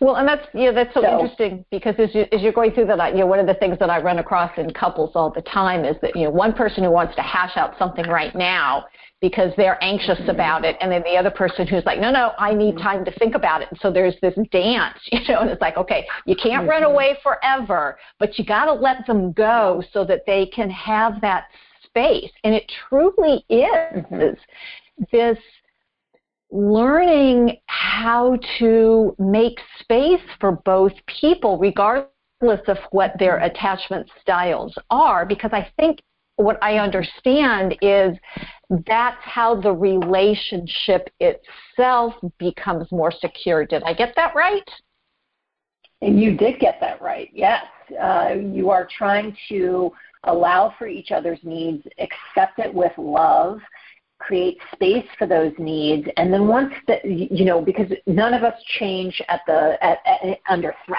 Well, 0.00 0.16
and 0.16 0.28
that's 0.28 0.46
yeah, 0.52 0.72
that's 0.72 0.92
so, 0.92 1.02
so, 1.02 1.20
interesting 1.20 1.64
because 1.70 1.94
as 1.98 2.14
you 2.14 2.26
as 2.32 2.42
you're 2.42 2.52
going 2.52 2.72
through 2.72 2.86
that, 2.86 3.12
you 3.12 3.20
know, 3.20 3.26
one 3.26 3.38
of 3.38 3.46
the 3.46 3.54
things 3.54 3.78
that 3.78 3.88
I 3.88 4.00
run 4.00 4.18
across 4.18 4.50
in 4.58 4.72
couples 4.72 5.12
all 5.14 5.30
the 5.30 5.42
time 5.42 5.84
is 5.84 5.96
that 6.02 6.14
you 6.14 6.24
know 6.24 6.30
one 6.30 6.52
person 6.52 6.84
who 6.84 6.90
wants 6.90 7.14
to 7.16 7.22
hash 7.22 7.56
out 7.56 7.74
something 7.78 8.06
right 8.06 8.34
now 8.34 8.84
because 9.20 9.52
they're 9.56 9.82
anxious 9.82 10.18
mm-hmm. 10.18 10.30
about 10.30 10.64
it, 10.64 10.76
and 10.80 10.92
then 10.92 11.02
the 11.02 11.16
other 11.16 11.30
person 11.30 11.66
who's 11.66 11.84
like, 11.86 11.98
no, 11.98 12.10
no, 12.10 12.32
I 12.38 12.52
need 12.52 12.74
mm-hmm. 12.74 12.82
time 12.82 13.04
to 13.06 13.18
think 13.18 13.34
about 13.34 13.62
it. 13.62 13.68
And 13.70 13.80
so 13.80 13.90
there's 13.90 14.14
this 14.20 14.34
dance, 14.52 14.98
you 15.10 15.20
know, 15.28 15.40
and 15.40 15.50
it's 15.50 15.60
like, 15.60 15.76
okay, 15.76 16.06
you 16.26 16.36
can't 16.36 16.62
mm-hmm. 16.62 16.70
run 16.70 16.82
away 16.82 17.16
forever, 17.22 17.98
but 18.18 18.38
you 18.38 18.44
got 18.44 18.66
to 18.66 18.72
let 18.72 19.06
them 19.06 19.32
go 19.32 19.82
so 19.92 20.04
that 20.04 20.22
they 20.26 20.46
can 20.46 20.68
have 20.70 21.20
that 21.22 21.46
space. 21.84 22.30
And 22.44 22.54
it 22.54 22.70
truly 22.88 23.44
is 23.48 24.04
mm-hmm. 24.12 24.18
this 25.10 25.38
learning 26.50 27.56
how 27.66 28.38
to 28.58 29.14
make 29.18 29.58
space 29.80 30.20
for 30.40 30.52
both 30.64 30.92
people, 31.06 31.58
regardless 31.58 32.60
of 32.68 32.78
what 32.90 33.12
their 33.18 33.38
attachment 33.38 34.08
styles 34.20 34.74
are, 34.90 35.26
because 35.26 35.50
I 35.52 35.68
think 35.78 36.00
what 36.36 36.58
I 36.62 36.78
understand 36.78 37.76
is 37.80 38.16
that's 38.86 39.22
how 39.22 39.60
the 39.60 39.72
relationship 39.72 41.08
itself 41.20 42.14
becomes 42.38 42.90
more 42.92 43.10
secure. 43.10 43.64
Did 43.64 43.82
I 43.84 43.94
get 43.94 44.14
that 44.16 44.34
right? 44.34 44.68
And 46.02 46.20
you 46.20 46.36
did 46.36 46.60
get 46.60 46.78
that 46.80 47.00
right, 47.00 47.30
yes. 47.32 47.64
Uh, 48.00 48.34
you 48.38 48.70
are 48.70 48.86
trying 48.98 49.34
to 49.48 49.90
allow 50.24 50.74
for 50.78 50.86
each 50.86 51.10
other's 51.10 51.38
needs, 51.42 51.86
accept 51.98 52.58
it 52.58 52.72
with 52.72 52.92
love, 52.98 53.60
create 54.26 54.58
space 54.72 55.06
for 55.18 55.26
those 55.26 55.52
needs 55.58 56.06
and 56.16 56.32
then 56.32 56.48
once 56.48 56.72
that 56.88 57.04
you 57.04 57.44
know 57.44 57.60
because 57.60 57.86
none 58.06 58.34
of 58.34 58.42
us 58.42 58.54
change 58.78 59.22
at 59.28 59.40
the 59.46 59.76
at, 59.82 59.98
at, 60.04 60.38
under 60.48 60.74
threat 60.84 60.98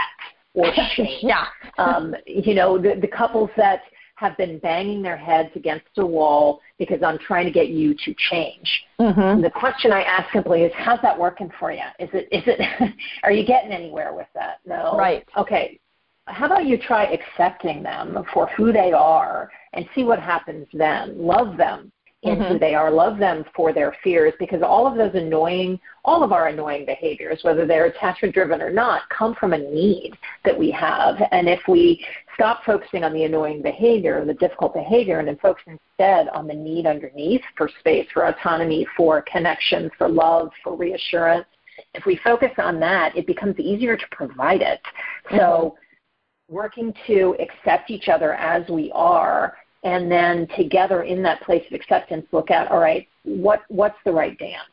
or 0.54 0.72
shame 0.96 1.20
yeah 1.22 1.46
um, 1.78 2.16
you 2.26 2.54
know 2.54 2.78
the, 2.78 2.98
the 3.02 3.08
couples 3.08 3.50
that 3.58 3.82
have 4.16 4.36
been 4.36 4.58
banging 4.60 5.04
their 5.04 5.18
heads 5.18 5.50
against 5.56 5.86
a 5.98 6.06
wall 6.06 6.60
because 6.80 7.04
I'm 7.04 7.20
trying 7.20 7.46
to 7.46 7.52
get 7.52 7.68
you 7.70 7.94
to 7.94 8.16
change. 8.32 8.84
Mm-hmm. 9.00 9.44
The 9.44 9.52
question 9.52 9.92
I 9.92 10.02
ask 10.02 10.34
simply 10.34 10.64
is, 10.64 10.72
how's 10.76 11.00
that 11.04 11.18
working 11.18 11.52
for 11.60 11.72
you? 11.72 11.84
Is 12.00 12.10
it, 12.14 12.28
is 12.32 12.42
it, 12.48 12.94
are 13.24 13.32
you 13.32 13.46
getting 13.46 13.72
anywhere 13.72 14.16
with 14.16 14.26
that? 14.34 14.58
No. 14.66 14.98
Right. 14.98 15.24
Okay. 15.38 15.80
How 16.26 16.48
about 16.48 16.66
you 16.66 16.80
try 16.80 17.04
accepting 17.06 17.84
them 17.84 18.26
for 18.34 18.48
who 18.58 18.74
they 18.74 18.92
are 18.92 19.52
and 19.74 19.88
see 19.94 20.04
what 20.04 20.20
happens 20.20 20.66
then? 20.74 21.16
Love 21.16 21.56
them 21.56 21.92
in 22.24 22.36
mm-hmm. 22.36 22.54
who 22.54 22.60
they 22.60 22.74
are, 22.74 22.90
love 22.90 23.20
them 23.20 23.46
for 23.56 23.72
their 23.72 23.96
fears, 24.04 24.34
because 24.40 24.62
all 24.64 24.88
of 24.88 24.98
those 24.98 25.14
annoying, 25.14 25.80
all 26.04 26.24
of 26.24 26.32
our 26.32 26.48
annoying 26.48 26.86
behaviors, 26.86 27.40
whether 27.44 27.68
they're 27.68 27.86
attachment 27.86 28.34
driven 28.34 28.62
or 28.62 28.72
not, 28.72 29.04
come 29.10 29.36
from 29.36 29.54
a 29.54 29.58
need 29.58 30.14
that 30.44 30.58
we 30.58 30.72
have. 30.72 31.16
And 31.32 31.48
if 31.48 31.60
we 31.68 32.04
stop 32.34 32.64
focusing 32.66 33.04
on 33.04 33.14
the 33.14 33.26
annoying 33.26 33.62
behavior, 33.62 34.26
the 34.26 34.34
difficult 34.34 34.74
behavior, 34.74 35.20
and 35.20 35.28
then 35.28 35.38
focus 35.38 35.64
instead 35.68 36.28
on 36.30 36.48
the 36.48 36.54
need 36.54 36.88
underneath 36.88 37.42
for 37.56 37.70
space, 37.80 38.08
for 38.14 38.28
autonomy, 38.28 38.88
for 38.98 39.22
connection, 39.22 39.92
for 39.98 40.10
love, 40.10 40.50
for 40.64 40.76
reassurance, 40.76 41.46
if 41.94 42.06
we 42.06 42.20
focus 42.24 42.52
on 42.58 42.80
that, 42.80 43.16
it 43.16 43.28
becomes 43.28 43.60
easier 43.60 43.96
to 43.96 44.06
provide 44.12 44.62
it. 44.62 44.80
Mm-hmm. 45.28 45.38
So, 45.38 45.78
working 46.50 46.94
to 47.06 47.36
accept 47.40 47.92
each 47.92 48.08
other 48.08 48.34
as 48.36 48.68
we 48.70 48.90
are 48.96 49.58
and 49.84 50.12
then 50.12 50.48
together 50.56 51.04
in 51.04 51.22
that 51.24 51.42
place 51.42 51.64
of 51.68 51.74
acceptance 51.74 52.26
look 52.32 52.52
at 52.52 52.70
all 52.72 52.80
right 52.80 53.08
what 53.24 53.62
what's 53.70 53.98
the 54.06 54.12
right 54.12 54.38
dance 54.40 54.64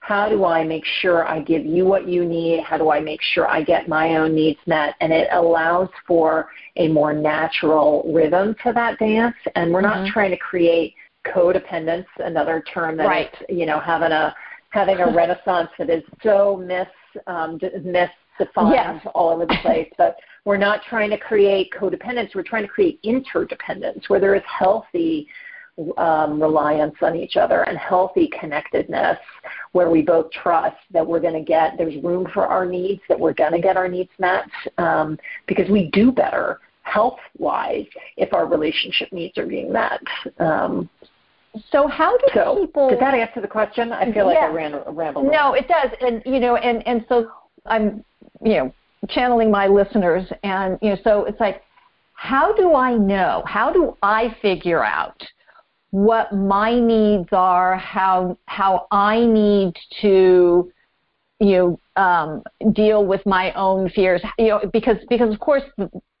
how 0.00 0.28
do 0.28 0.44
i 0.44 0.64
make 0.64 0.84
sure 1.00 1.26
i 1.26 1.40
give 1.40 1.64
you 1.64 1.84
what 1.84 2.08
you 2.08 2.24
need 2.24 2.62
how 2.62 2.76
do 2.76 2.90
i 2.90 3.00
make 3.00 3.20
sure 3.20 3.48
i 3.48 3.62
get 3.62 3.88
my 3.88 4.16
own 4.16 4.34
needs 4.34 4.58
met 4.66 4.94
and 5.00 5.12
it 5.12 5.28
allows 5.32 5.88
for 6.06 6.48
a 6.76 6.88
more 6.88 7.12
natural 7.12 8.10
rhythm 8.12 8.54
to 8.62 8.72
that 8.72 8.98
dance 8.98 9.36
and 9.54 9.72
we're 9.72 9.82
mm-hmm. 9.82 10.04
not 10.04 10.12
trying 10.12 10.30
to 10.30 10.36
create 10.38 10.94
codependence 11.26 12.06
another 12.18 12.62
term 12.72 12.96
that 12.96 13.06
right. 13.06 13.34
is, 13.48 13.56
you 13.56 13.66
know 13.66 13.80
having 13.80 14.12
a 14.12 14.34
having 14.70 14.98
a 15.00 15.06
renaissance 15.14 15.70
that 15.78 15.90
is 15.90 16.02
so 16.22 16.62
mis 16.66 16.86
um, 17.26 17.58
misdefined 18.38 18.72
yes. 18.72 19.06
all 19.14 19.30
over 19.30 19.46
the 19.46 19.56
place 19.62 19.90
but 19.98 20.16
we're 20.48 20.56
not 20.56 20.80
trying 20.88 21.10
to 21.10 21.18
create 21.18 21.70
codependence. 21.78 22.34
We're 22.34 22.42
trying 22.42 22.62
to 22.62 22.70
create 22.70 22.98
interdependence 23.02 24.08
where 24.08 24.18
there 24.18 24.34
is 24.34 24.42
healthy 24.46 25.28
um, 25.98 26.40
reliance 26.40 26.94
on 27.02 27.14
each 27.14 27.36
other 27.36 27.64
and 27.64 27.76
healthy 27.76 28.30
connectedness 28.40 29.18
where 29.72 29.90
we 29.90 30.00
both 30.00 30.30
trust 30.30 30.78
that 30.90 31.06
we're 31.06 31.20
going 31.20 31.34
to 31.34 31.42
get, 31.42 31.76
there's 31.76 32.02
room 32.02 32.26
for 32.32 32.46
our 32.46 32.64
needs, 32.64 33.02
that 33.10 33.20
we're 33.20 33.34
going 33.34 33.52
to 33.52 33.60
get 33.60 33.76
our 33.76 33.88
needs 33.88 34.08
met 34.18 34.46
um, 34.78 35.18
because 35.46 35.68
we 35.68 35.90
do 35.90 36.10
better 36.10 36.60
health 36.80 37.20
wise 37.36 37.86
if 38.16 38.32
our 38.32 38.46
relationship 38.46 39.12
needs 39.12 39.36
are 39.36 39.46
being 39.46 39.70
met. 39.70 40.00
Um, 40.38 40.88
so 41.70 41.86
how 41.88 42.16
do 42.16 42.26
so, 42.32 42.56
people? 42.60 42.88
Did 42.88 43.00
that 43.00 43.12
answer 43.12 43.42
the 43.42 43.48
question? 43.48 43.92
I 43.92 44.10
feel 44.12 44.24
like 44.24 44.38
I 44.38 44.48
ran 44.48 44.82
rambled. 44.86 45.30
No, 45.30 45.52
it 45.52 45.68
does, 45.68 45.90
and 46.00 46.22
you 46.24 46.40
know, 46.40 46.56
and 46.56 46.86
and 46.86 47.04
so 47.08 47.30
I'm, 47.66 48.04
you 48.42 48.54
know, 48.54 48.74
channeling 49.08 49.50
my 49.50 49.66
listeners. 49.66 50.26
And 50.42 50.78
you 50.82 50.90
know 50.90 50.98
so 51.04 51.24
it's 51.24 51.40
like 51.40 51.62
how 52.14 52.52
do 52.52 52.74
I 52.74 52.94
know? 52.94 53.44
How 53.46 53.72
do 53.72 53.96
I 54.02 54.36
figure 54.42 54.84
out 54.84 55.22
what 55.90 56.32
my 56.32 56.78
needs 56.78 57.28
are, 57.32 57.76
how 57.76 58.36
how 58.46 58.88
I 58.90 59.24
need 59.24 59.74
to 60.02 60.70
you 61.40 61.78
know 61.96 62.02
um, 62.02 62.42
deal 62.72 63.06
with 63.06 63.24
my 63.24 63.52
own 63.52 63.88
fears? 63.90 64.20
You 64.36 64.48
know 64.48 64.60
because 64.72 64.96
because 65.08 65.32
of 65.32 65.38
course 65.38 65.62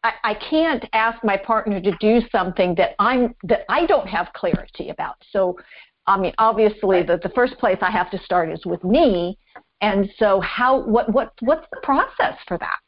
I, 0.04 0.12
I 0.22 0.34
can't 0.34 0.84
ask 0.92 1.22
my 1.24 1.36
partner 1.36 1.80
to 1.80 1.92
do 2.00 2.20
something 2.30 2.76
that 2.76 2.90
I'm 3.00 3.34
that 3.42 3.64
I 3.68 3.84
don't 3.86 4.08
have 4.08 4.28
clarity 4.34 4.90
about. 4.90 5.16
So 5.32 5.58
I 6.06 6.16
mean 6.16 6.32
obviously 6.38 7.02
the, 7.02 7.18
the 7.20 7.30
first 7.30 7.58
place 7.58 7.78
I 7.82 7.90
have 7.90 8.10
to 8.12 8.18
start 8.22 8.52
is 8.52 8.64
with 8.64 8.84
me 8.84 9.36
and 9.80 10.10
so 10.18 10.40
how 10.40 10.80
what 10.80 11.12
what 11.12 11.32
what's 11.40 11.66
the 11.72 11.80
process 11.82 12.36
for 12.46 12.58
that? 12.58 12.80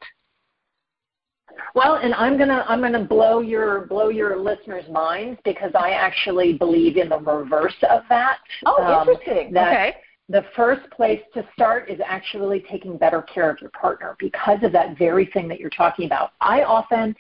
Well, 1.75 1.97
and 1.97 2.15
I'm 2.15 2.39
gonna 2.39 2.65
I'm 2.69 2.81
gonna 2.81 3.05
blow 3.05 3.41
your 3.41 3.87
blow 3.87 4.09
your 4.09 4.39
listeners' 4.39 4.89
minds 4.91 5.41
because 5.45 5.73
I 5.75 5.91
actually 5.91 6.55
believe 6.55 6.97
in 6.97 7.09
the 7.09 7.19
reverse 7.19 7.77
of 7.89 8.03
that. 8.09 8.39
Oh, 8.67 8.83
um, 8.83 9.09
interesting. 9.09 9.53
That 9.53 9.73
okay. 9.73 9.95
The 10.29 10.45
first 10.55 10.89
place 10.93 11.21
to 11.35 11.45
start 11.53 11.91
is 11.91 11.99
actually 12.07 12.65
taking 12.71 12.97
better 12.97 13.23
care 13.23 13.51
of 13.51 13.61
your 13.61 13.71
partner 13.71 14.17
because 14.21 14.59
of 14.63 14.71
that 14.73 14.97
very 14.97 15.27
thing 15.27 15.49
that 15.49 15.59
you're 15.59 15.71
talking 15.71 16.07
about. 16.07 16.31
I 16.41 16.63
often 16.63 17.17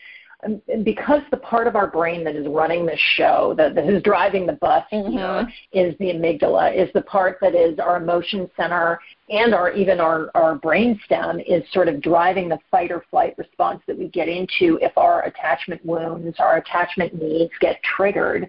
because 0.84 1.22
the 1.30 1.36
part 1.36 1.66
of 1.66 1.76
our 1.76 1.86
brain 1.86 2.24
that 2.24 2.34
is 2.34 2.46
running 2.46 2.86
this 2.86 3.00
show, 3.16 3.54
that, 3.56 3.74
that 3.74 3.88
is 3.88 4.02
driving 4.02 4.46
the 4.46 4.54
bus 4.54 4.84
mm-hmm. 4.92 5.12
here, 5.12 5.48
is 5.72 5.96
the 5.98 6.06
amygdala, 6.06 6.74
is 6.74 6.90
the 6.94 7.02
part 7.02 7.38
that 7.40 7.54
is 7.54 7.78
our 7.78 7.96
emotion 7.96 8.50
center 8.56 8.98
and 9.28 9.54
our 9.54 9.70
even 9.72 10.00
our, 10.00 10.30
our 10.34 10.54
brain 10.56 10.98
stem 11.04 11.40
is 11.40 11.62
sort 11.72 11.88
of 11.88 12.00
driving 12.00 12.48
the 12.48 12.58
fight 12.70 12.90
or 12.90 13.04
flight 13.10 13.34
response 13.38 13.80
that 13.86 13.96
we 13.96 14.08
get 14.08 14.28
into 14.28 14.78
if 14.82 14.96
our 14.96 15.24
attachment 15.24 15.84
wounds, 15.84 16.36
our 16.38 16.56
attachment 16.56 17.14
needs 17.20 17.52
get 17.60 17.80
triggered. 17.82 18.48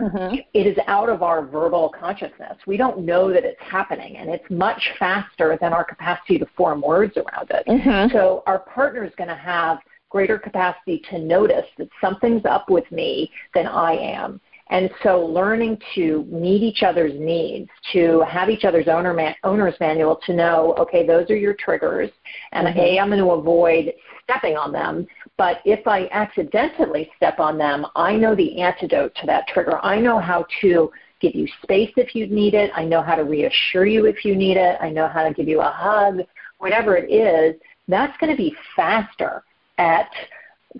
Mm-hmm. 0.00 0.36
It 0.54 0.66
is 0.66 0.78
out 0.86 1.08
of 1.08 1.22
our 1.22 1.44
verbal 1.44 1.92
consciousness. 1.98 2.56
We 2.66 2.76
don't 2.76 3.04
know 3.04 3.32
that 3.32 3.44
it's 3.44 3.60
happening, 3.60 4.18
and 4.18 4.30
it's 4.30 4.48
much 4.48 4.80
faster 4.98 5.58
than 5.60 5.72
our 5.72 5.84
capacity 5.84 6.38
to 6.38 6.46
form 6.56 6.80
words 6.80 7.16
around 7.16 7.50
it. 7.50 7.66
Mm-hmm. 7.66 8.12
So, 8.16 8.44
our 8.46 8.60
partner 8.60 9.04
is 9.04 9.12
going 9.16 9.28
to 9.28 9.34
have 9.34 9.78
greater 10.10 10.38
capacity 10.38 11.02
to 11.10 11.18
notice 11.18 11.66
that 11.78 11.88
something's 12.00 12.44
up 12.44 12.68
with 12.68 12.90
me 12.92 13.30
than 13.54 13.66
I 13.66 13.92
am. 13.92 14.40
And 14.70 14.88
so 15.02 15.26
learning 15.26 15.78
to 15.96 16.24
meet 16.30 16.62
each 16.62 16.84
other's 16.84 17.18
needs, 17.18 17.68
to 17.92 18.20
have 18.28 18.48
each 18.48 18.64
other's 18.64 18.86
owner 18.86 19.12
man, 19.12 19.34
owner's 19.42 19.74
manual 19.80 20.20
to 20.26 20.32
know, 20.32 20.74
okay, 20.78 21.04
those 21.04 21.28
are 21.28 21.36
your 21.36 21.54
triggers, 21.54 22.10
and 22.52 22.68
mm-hmm. 22.68 22.78
A, 22.78 23.00
I'm 23.00 23.08
going 23.08 23.18
to 23.18 23.30
avoid 23.32 23.92
stepping 24.22 24.56
on 24.56 24.70
them. 24.70 25.08
But 25.36 25.58
if 25.64 25.88
I 25.88 26.06
accidentally 26.12 27.10
step 27.16 27.40
on 27.40 27.58
them, 27.58 27.84
I 27.96 28.14
know 28.14 28.36
the 28.36 28.60
antidote 28.60 29.14
to 29.16 29.26
that 29.26 29.48
trigger. 29.48 29.84
I 29.84 29.98
know 30.00 30.20
how 30.20 30.46
to 30.60 30.90
give 31.20 31.34
you 31.34 31.48
space 31.62 31.90
if 31.96 32.14
you 32.14 32.28
need 32.28 32.54
it. 32.54 32.70
I 32.74 32.84
know 32.84 33.02
how 33.02 33.16
to 33.16 33.24
reassure 33.24 33.86
you 33.86 34.06
if 34.06 34.24
you 34.24 34.36
need 34.36 34.56
it. 34.56 34.76
I 34.80 34.88
know 34.90 35.08
how 35.08 35.26
to 35.26 35.34
give 35.34 35.48
you 35.48 35.60
a 35.60 35.70
hug, 35.70 36.20
whatever 36.58 36.96
it 36.96 37.10
is. 37.10 37.60
That's 37.88 38.16
going 38.18 38.30
to 38.30 38.36
be 38.36 38.54
faster 38.76 39.42
at 39.80 40.10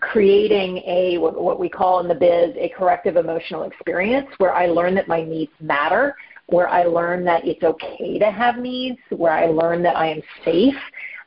creating 0.00 0.76
a 0.86 1.18
what 1.18 1.58
we 1.58 1.68
call 1.68 1.98
in 1.98 2.06
the 2.06 2.14
biz 2.14 2.54
a 2.56 2.68
corrective 2.76 3.16
emotional 3.16 3.64
experience 3.64 4.28
where 4.38 4.54
I 4.54 4.66
learn 4.66 4.94
that 4.94 5.08
my 5.08 5.24
needs 5.24 5.50
matter, 5.60 6.14
where 6.46 6.68
I 6.68 6.84
learn 6.84 7.24
that 7.24 7.44
it's 7.44 7.64
okay 7.64 8.18
to 8.18 8.30
have 8.30 8.58
needs, 8.58 8.98
where 9.08 9.32
I 9.32 9.46
learn 9.46 9.82
that 9.82 9.96
I 9.96 10.06
am 10.08 10.22
safe. 10.44 10.76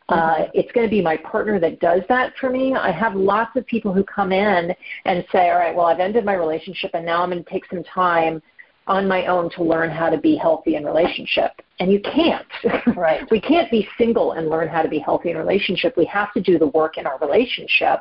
Uh, 0.10 0.36
mm-hmm. 0.36 0.52
it's 0.54 0.72
going 0.74 0.86
to 0.86 0.92
be 0.92 1.02
my 1.02 1.18
partner 1.18 1.60
that 1.60 1.80
does 1.80 2.02
that 2.10 2.34
for 2.40 2.50
me. 2.50 2.74
I 2.74 2.92
have 2.92 3.16
lots 3.16 3.56
of 3.56 3.66
people 3.66 3.94
who 3.94 4.04
come 4.04 4.32
in 4.32 4.74
and 5.06 5.26
say, 5.32 5.50
all 5.50 5.58
right, 5.58 5.76
well, 5.76 5.86
I've 5.88 6.00
ended 6.00 6.26
my 6.26 6.34
relationship 6.36 6.92
and 6.94 7.06
now 7.06 7.24
I'm 7.24 7.32
going 7.32 7.44
to 7.44 7.50
take 7.50 7.66
some 7.70 7.84
time 7.84 8.42
on 8.88 9.08
my 9.08 9.26
own 9.28 9.50
to 9.52 9.64
learn 9.64 9.90
how 9.90 10.10
to 10.10 10.18
be 10.18 10.36
healthy 10.36 10.76
in 10.76 10.84
relationship. 10.84 11.52
And 11.80 11.92
you 11.92 12.02
can't. 12.02 12.46
Right. 12.96 13.30
we 13.32 13.42
can't 13.42 13.70
be 13.72 13.88
single 13.98 14.34
and 14.34 14.50
learn 14.50 14.68
how 14.68 14.82
to 14.82 14.88
be 14.88 15.00
healthy 15.00 15.32
in 15.32 15.38
relationship. 15.38 15.96
We 15.98 16.06
have 16.06 16.32
to 16.34 16.42
do 16.42 16.58
the 16.58 16.68
work 16.68 16.98
in 16.98 17.08
our 17.08 17.18
relationship. 17.20 18.00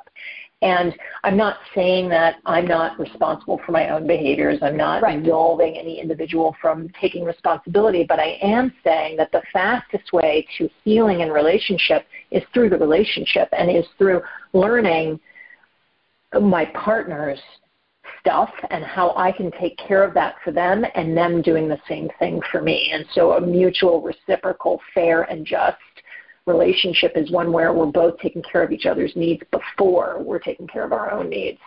And 0.61 0.95
I'm 1.25 1.37
not 1.37 1.57
saying 1.75 2.09
that 2.11 2.37
I'm 2.47 2.67
not 2.67 2.99
responsible 2.99 3.61
for 3.67 3.73
my 3.73 3.89
own 3.89 4.07
behaviors. 4.07 4.59
I'm 4.63 4.77
not 4.77 5.03
right. 5.03 5.19
absolving 5.19 5.77
any 5.77 6.01
individual 6.01 6.55
from 6.61 6.89
taking 7.01 7.25
responsibility, 7.25 8.05
but 8.09 8.21
I 8.21 8.39
am 8.41 8.73
saying 8.85 9.17
that 9.17 9.33
the 9.33 9.43
fastest 9.53 10.13
way 10.13 10.47
to 10.59 10.69
healing 10.85 11.21
in 11.21 11.31
relationship 11.31 12.07
is 12.31 12.45
through 12.55 12.71
the 12.71 12.79
relationship 12.79 13.49
and 13.53 13.71
is 13.71 13.87
through 13.99 14.23
learning 14.53 15.19
my 16.41 16.65
partner's 16.67 17.41
stuff 18.23 18.51
and 18.71 18.85
how 18.85 19.13
I 19.17 19.33
can 19.33 19.51
take 19.61 19.77
care 19.77 20.03
of 20.03 20.15
that 20.15 20.37
for 20.43 20.53
them 20.53 20.85
and 20.95 21.17
them 21.17 21.43
doing 21.43 21.69
the 21.69 21.81
same 21.89 22.09
thing 22.19 22.41
for 22.51 22.63
me. 22.63 22.91
And 22.93 23.05
so 23.15 23.33
a 23.33 23.41
mutual, 23.41 24.01
reciprocal, 24.01 24.81
fair, 24.95 25.23
and 25.23 25.45
just 25.45 25.77
relationship 26.47 27.13
is 27.17 27.31
one 27.31 27.53
where 27.53 27.73
we're 27.73 27.87
both 27.87 28.19
taking 28.19 28.43
care 28.43 28.63
of 28.63 28.73
each 28.73 28.87
other's 28.87 29.15
needs 29.15 29.43
before 29.51 30.23
we're 30.23 30.39
taking 30.39 30.67
care 30.67 30.85
of 30.85 30.93
our 30.93 31.13
own 31.13 31.29
needs. 31.29 31.59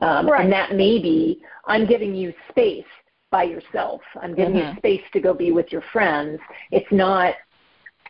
Um, 0.00 0.28
right. 0.28 0.42
And 0.42 0.52
that 0.52 0.72
may 0.72 1.00
be 1.00 1.42
I'm 1.66 1.86
giving 1.86 2.14
you 2.14 2.32
space 2.48 2.84
by 3.30 3.44
yourself. 3.44 4.00
I'm 4.20 4.34
giving 4.34 4.54
mm-hmm. 4.54 4.72
you 4.72 4.78
space 4.78 5.02
to 5.12 5.20
go 5.20 5.34
be 5.34 5.52
with 5.52 5.70
your 5.70 5.84
friends. 5.92 6.40
It's 6.70 6.90
not 6.90 7.34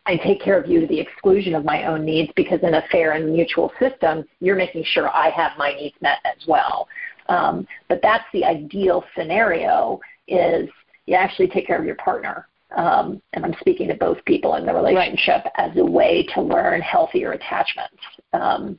I 0.07 0.17
take 0.17 0.41
care 0.41 0.59
of 0.59 0.69
you 0.69 0.81
to 0.81 0.87
the 0.87 0.99
exclusion 0.99 1.55
of 1.55 1.65
my 1.65 1.85
own 1.85 2.05
needs 2.05 2.33
because 2.35 2.61
in 2.63 2.75
a 2.75 2.83
fair 2.91 3.13
and 3.13 3.33
mutual 3.33 3.71
system, 3.79 4.25
you're 4.41 4.57
making 4.57 4.85
sure 4.85 5.11
I 5.11 5.31
have 5.31 5.53
my 5.59 5.75
needs 5.75 5.95
met 6.01 6.19
as 6.25 6.47
well. 6.49 6.89
Um, 7.29 7.67
but 7.89 8.01
that's 8.03 8.25
the 8.33 8.45
ideal 8.45 9.05
scenario 9.17 10.01
is 10.29 10.69
you 11.07 11.15
actually 11.15 11.49
take 11.49 11.67
care 11.67 11.79
of 11.79 11.85
your 11.85 11.97
partner 11.97 12.47
um, 12.77 13.21
and 13.33 13.45
I'm 13.45 13.55
speaking 13.61 13.89
to 13.89 13.95
both 13.95 14.25
people 14.25 14.55
in 14.55 14.67
the 14.67 14.75
relationship 14.75 15.45
right. 15.45 15.71
as 15.71 15.77
a 15.77 15.85
way 15.85 16.27
to 16.35 16.41
learn 16.41 16.81
healthier 16.81 17.33
attachments. 17.33 18.03
Um, 18.33 18.79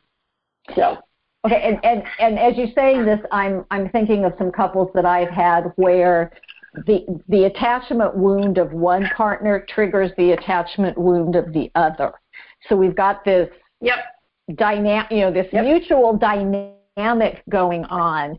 so. 0.75 0.97
Okay, 1.45 1.61
and, 1.63 1.83
and, 1.83 2.03
and 2.19 2.37
as 2.37 2.55
you're 2.55 2.71
saying 2.75 3.03
this, 3.03 3.19
I'm 3.31 3.65
I'm 3.71 3.89
thinking 3.89 4.25
of 4.25 4.33
some 4.37 4.51
couples 4.51 4.91
that 4.93 5.07
I've 5.07 5.31
had 5.31 5.71
where 5.75 6.31
the 6.85 7.03
the 7.29 7.45
attachment 7.45 8.15
wound 8.15 8.59
of 8.59 8.71
one 8.73 9.09
partner 9.17 9.65
triggers 9.67 10.11
the 10.17 10.33
attachment 10.33 10.99
wound 10.99 11.35
of 11.35 11.51
the 11.51 11.71
other. 11.73 12.13
So 12.69 12.75
we've 12.75 12.95
got 12.95 13.25
this 13.25 13.49
yep. 13.81 13.97
dynamic, 14.53 15.09
you 15.11 15.21
know, 15.21 15.31
this 15.31 15.47
yep. 15.51 15.65
mutual 15.65 16.15
dynamic 16.15 16.75
going 17.49 17.85
on 17.85 18.37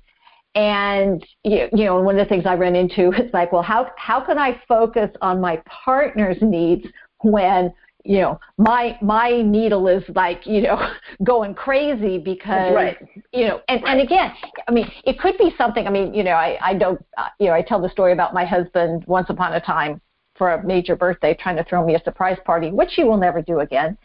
and 0.54 1.24
you, 1.44 1.68
you 1.72 1.84
know 1.84 2.00
one 2.00 2.18
of 2.18 2.26
the 2.26 2.28
things 2.28 2.44
i 2.46 2.54
run 2.54 2.76
into 2.76 3.10
is 3.12 3.32
like 3.32 3.52
well 3.52 3.62
how 3.62 3.90
how 3.96 4.20
can 4.20 4.38
i 4.38 4.60
focus 4.68 5.10
on 5.22 5.40
my 5.40 5.60
partner's 5.66 6.36
needs 6.42 6.86
when 7.22 7.72
you 8.04 8.20
know 8.20 8.38
my 8.58 8.98
my 9.00 9.40
needle 9.42 9.88
is 9.88 10.02
like 10.14 10.46
you 10.46 10.60
know 10.60 10.92
going 11.24 11.54
crazy 11.54 12.18
because 12.18 12.74
right. 12.74 12.98
you 13.32 13.46
know 13.46 13.60
and 13.68 13.82
right. 13.82 13.92
and 13.92 14.00
again 14.00 14.32
i 14.68 14.72
mean 14.72 14.90
it 15.04 15.18
could 15.18 15.38
be 15.38 15.54
something 15.56 15.86
i 15.86 15.90
mean 15.90 16.12
you 16.12 16.22
know 16.22 16.32
i 16.32 16.58
i 16.60 16.74
don't 16.74 17.02
uh, 17.16 17.28
you 17.38 17.46
know 17.46 17.54
i 17.54 17.62
tell 17.62 17.80
the 17.80 17.88
story 17.88 18.12
about 18.12 18.34
my 18.34 18.44
husband 18.44 19.04
once 19.06 19.30
upon 19.30 19.54
a 19.54 19.60
time 19.60 20.00
for 20.34 20.52
a 20.52 20.66
major 20.66 20.96
birthday 20.96 21.34
trying 21.40 21.56
to 21.56 21.64
throw 21.64 21.84
me 21.84 21.94
a 21.94 22.02
surprise 22.02 22.38
party 22.44 22.70
which 22.70 22.92
he 22.94 23.04
will 23.04 23.16
never 23.16 23.40
do 23.40 23.60
again 23.60 23.96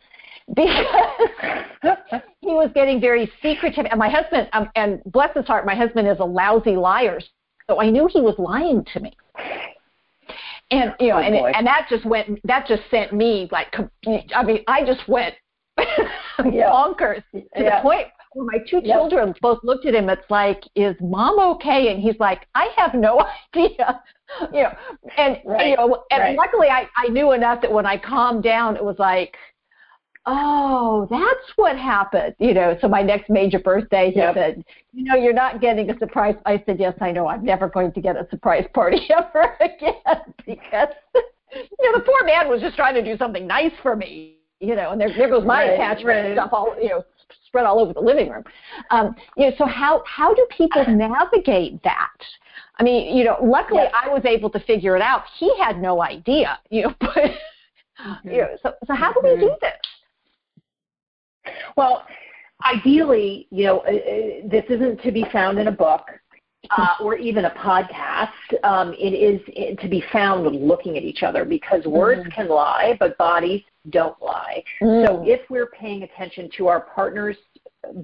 because 0.53 0.85
he 2.41 2.47
was 2.47 2.71
getting 2.73 2.99
very 2.99 3.31
secretive. 3.41 3.85
And 3.89 3.99
my 3.99 4.09
husband, 4.09 4.47
um, 4.53 4.69
and 4.75 5.01
bless 5.05 5.35
his 5.35 5.45
heart, 5.45 5.65
my 5.65 5.75
husband 5.75 6.07
is 6.07 6.19
a 6.19 6.25
lousy 6.25 6.75
liar, 6.75 7.19
so 7.69 7.81
I 7.81 7.89
knew 7.89 8.07
he 8.11 8.21
was 8.21 8.35
lying 8.37 8.85
to 8.93 8.99
me. 8.99 9.13
And 10.69 10.93
you 10.99 11.09
know, 11.09 11.17
oh, 11.17 11.19
and 11.19 11.55
and 11.55 11.67
that 11.67 11.87
just 11.89 12.05
went, 12.05 12.39
that 12.45 12.67
just 12.67 12.83
sent 12.91 13.13
me 13.13 13.47
like, 13.51 13.73
I 14.35 14.43
mean, 14.43 14.63
I 14.67 14.85
just 14.85 15.07
went 15.07 15.33
yeah. 15.77 16.69
bonkers 16.69 17.23
to 17.31 17.43
yeah. 17.55 17.77
the 17.77 17.81
point 17.81 18.07
where 18.33 18.45
my 18.45 18.57
two 18.69 18.81
yep. 18.83 18.97
children 18.97 19.33
both 19.41 19.59
looked 19.63 19.85
at 19.85 19.95
him. 19.95 20.09
It's 20.09 20.29
like, 20.29 20.61
is 20.75 20.95
mom 20.99 21.39
okay? 21.55 21.91
And 21.91 22.01
he's 22.01 22.19
like, 22.19 22.47
I 22.53 22.69
have 22.75 22.93
no 22.93 23.25
idea. 23.55 24.01
You 24.53 24.63
know, 24.63 24.71
and 25.17 25.37
right. 25.45 25.67
you 25.67 25.77
know, 25.77 26.03
and 26.11 26.21
right. 26.21 26.37
luckily 26.37 26.67
I 26.67 26.87
I 26.97 27.07
knew 27.07 27.31
enough 27.31 27.61
that 27.61 27.71
when 27.71 27.85
I 27.85 27.97
calmed 27.97 28.43
down, 28.43 28.75
it 28.75 28.83
was 28.83 28.97
like 28.99 29.37
oh, 30.27 31.07
that's 31.09 31.55
what 31.55 31.77
happened. 31.77 32.35
You 32.37 32.53
know, 32.53 32.77
so 32.81 32.87
my 32.87 33.01
next 33.01 33.29
major 33.29 33.59
birthday, 33.59 34.11
he 34.11 34.19
yep. 34.19 34.35
said, 34.35 34.63
you 34.93 35.05
know, 35.05 35.15
you're 35.15 35.33
not 35.33 35.61
getting 35.61 35.89
a 35.89 35.97
surprise. 35.97 36.35
I 36.45 36.61
said, 36.65 36.79
yes, 36.79 36.93
I 37.01 37.11
know. 37.11 37.27
I'm 37.27 37.43
never 37.43 37.69
going 37.69 37.93
to 37.93 38.01
get 38.01 38.17
a 38.17 38.27
surprise 38.29 38.65
party 38.73 39.07
ever 39.17 39.55
again 39.61 40.33
because, 40.45 40.89
you 41.15 41.91
know, 41.91 41.97
the 41.97 42.03
poor 42.05 42.25
man 42.25 42.49
was 42.49 42.61
just 42.61 42.75
trying 42.75 42.93
to 42.95 43.03
do 43.03 43.17
something 43.17 43.47
nice 43.47 43.71
for 43.81 43.95
me. 43.95 44.35
You 44.59 44.75
know, 44.75 44.91
and 44.91 44.99
there, 44.99 45.09
there 45.15 45.29
goes 45.29 45.45
my 45.45 45.63
right, 45.63 45.73
attachment 45.73 46.25
right. 46.25 46.33
stuff 46.33 46.49
all, 46.51 46.75
you 46.81 46.89
know, 46.89 47.05
spread 47.45 47.65
all 47.65 47.79
over 47.79 47.93
the 47.93 47.99
living 47.99 48.29
room. 48.29 48.43
Um, 48.89 49.15
you 49.37 49.49
know, 49.49 49.55
so 49.57 49.65
how 49.65 50.03
how 50.07 50.33
do 50.33 50.45
people 50.49 50.83
navigate 50.87 51.81
that? 51.83 52.17
I 52.79 52.83
mean, 52.83 53.15
you 53.15 53.23
know, 53.23 53.37
luckily 53.41 53.83
yes. 53.83 53.93
I 53.95 54.09
was 54.09 54.25
able 54.25 54.49
to 54.49 54.59
figure 54.61 54.95
it 54.95 55.01
out. 55.01 55.23
He 55.37 55.55
had 55.59 55.79
no 55.79 56.01
idea. 56.01 56.59
You 56.71 56.83
know, 56.83 56.95
but 56.99 57.13
mm-hmm. 57.13 58.29
you 58.29 58.37
know, 58.37 58.57
so 58.63 58.73
so 58.87 58.95
how 58.95 59.13
do 59.13 59.21
we 59.23 59.35
do 59.39 59.55
this? 59.61 59.73
Well, 61.75 62.05
ideally, 62.65 63.47
you 63.51 63.65
know, 63.65 63.79
uh, 63.79 63.91
uh, 63.91 64.47
this 64.49 64.65
isn't 64.69 65.01
to 65.03 65.11
be 65.11 65.25
found 65.31 65.59
in 65.59 65.67
a 65.67 65.71
book. 65.71 66.01
Uh, 66.75 66.95
or 67.01 67.15
even 67.15 67.45
a 67.45 67.51
podcast, 67.51 68.27
um, 68.63 68.93
it 68.99 69.13
is 69.13 69.39
to 69.79 69.87
be 69.87 70.03
found 70.11 70.53
looking 70.53 70.97
at 70.97 71.03
each 71.03 71.23
other 71.23 71.45
because 71.45 71.85
words 71.85 72.21
mm. 72.21 72.33
can 72.33 72.49
lie, 72.49 72.97
but 72.99 73.17
bodies 73.17 73.61
don't 73.89 74.19
lie. 74.21 74.61
Mm. 74.81 75.05
So 75.05 75.23
if 75.25 75.39
we're 75.49 75.67
paying 75.67 76.03
attention 76.03 76.49
to 76.57 76.67
our 76.67 76.81
partner's 76.81 77.37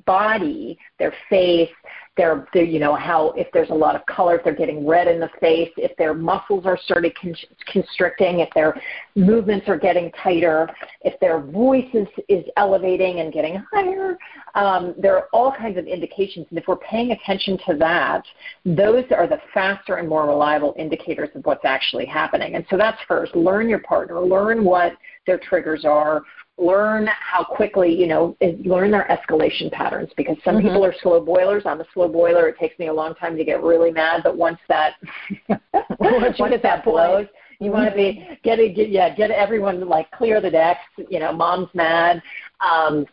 body, 0.05 0.77
their 0.99 1.13
face, 1.29 1.69
their, 2.15 2.47
their, 2.53 2.63
you 2.63 2.79
know, 2.79 2.95
how 2.95 3.31
if 3.31 3.47
there's 3.53 3.71
a 3.71 3.73
lot 3.73 3.95
of 3.95 4.05
color, 4.05 4.35
if 4.37 4.43
they're 4.43 4.53
getting 4.53 4.85
red 4.85 5.07
in 5.07 5.19
the 5.19 5.29
face, 5.39 5.71
if 5.77 5.95
their 5.97 6.13
muscles 6.13 6.65
are 6.65 6.77
starting 6.85 7.11
con- 7.19 7.35
constricting, 7.71 8.39
if 8.39 8.49
their 8.53 8.79
movements 9.15 9.67
are 9.67 9.77
getting 9.77 10.11
tighter, 10.23 10.69
if 11.01 11.19
their 11.19 11.39
voice 11.39 11.89
is, 11.93 12.07
is 12.29 12.45
elevating 12.55 13.19
and 13.19 13.33
getting 13.33 13.63
higher, 13.73 14.17
um, 14.53 14.93
there 14.97 15.15
are 15.15 15.27
all 15.33 15.51
kinds 15.51 15.77
of 15.77 15.87
indications. 15.87 16.45
And 16.51 16.59
if 16.59 16.65
we're 16.67 16.75
paying 16.77 17.11
attention 17.11 17.57
to 17.67 17.75
that, 17.77 18.23
those 18.63 19.05
are 19.15 19.27
the 19.27 19.39
faster 19.53 19.95
and 19.95 20.07
more 20.07 20.27
reliable 20.27 20.75
indicators 20.77 21.29
of 21.33 21.43
what's 21.45 21.65
actually 21.65 22.05
happening. 22.05 22.55
And 22.55 22.65
so 22.69 22.77
that's 22.77 22.99
first. 23.07 23.35
Learn 23.35 23.67
your 23.67 23.79
partner. 23.79 24.19
Learn 24.21 24.63
what 24.63 24.93
their 25.25 25.39
triggers 25.39 25.83
are 25.83 26.21
learn 26.57 27.07
how 27.07 27.43
quickly, 27.43 27.93
you 27.93 28.07
know, 28.07 28.37
learn 28.63 28.91
their 28.91 29.07
escalation 29.09 29.71
patterns 29.71 30.09
because 30.15 30.37
some 30.45 30.55
mm-hmm. 30.55 30.67
people 30.67 30.85
are 30.85 30.93
slow 31.01 31.19
boilers. 31.19 31.63
I'm 31.65 31.81
a 31.81 31.85
slow 31.93 32.07
boiler. 32.07 32.47
It 32.47 32.57
takes 32.59 32.77
me 32.77 32.87
a 32.87 32.93
long 32.93 33.15
time 33.15 33.35
to 33.37 33.43
get 33.43 33.63
really 33.63 33.91
mad, 33.91 34.21
but 34.23 34.37
once 34.37 34.59
that 34.69 34.93
once, 35.99 36.39
once 36.39 36.55
that 36.61 36.85
blows, 36.85 37.27
you 37.59 37.71
want 37.71 37.89
to 37.89 37.95
be 37.95 38.27
get 38.43 38.59
it, 38.59 38.75
get, 38.75 38.89
yeah, 38.89 39.13
get 39.13 39.31
everyone 39.31 39.87
like 39.87 40.09
clear 40.11 40.41
the 40.41 40.51
decks. 40.51 40.81
You 41.09 41.19
know, 41.19 41.33
mom's 41.33 41.69
mad. 41.73 42.21
Um, 42.59 43.05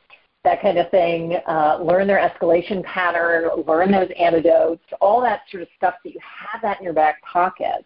that 0.43 0.63
kind 0.63 0.79
of 0.79 0.91
thing, 0.91 1.37
uh, 1.47 1.79
learn 1.83 2.07
their 2.07 2.19
escalation 2.19 2.83
pattern, 2.85 3.51
learn 3.67 3.93
those 3.93 4.09
antidotes, 4.19 4.83
all 4.99 5.21
that 5.21 5.43
sort 5.51 5.63
of 5.63 5.69
stuff 5.77 5.95
that 6.03 6.15
you 6.15 6.21
have 6.23 6.63
that 6.63 6.79
in 6.79 6.85
your 6.85 6.95
back 6.95 7.23
pocket 7.23 7.85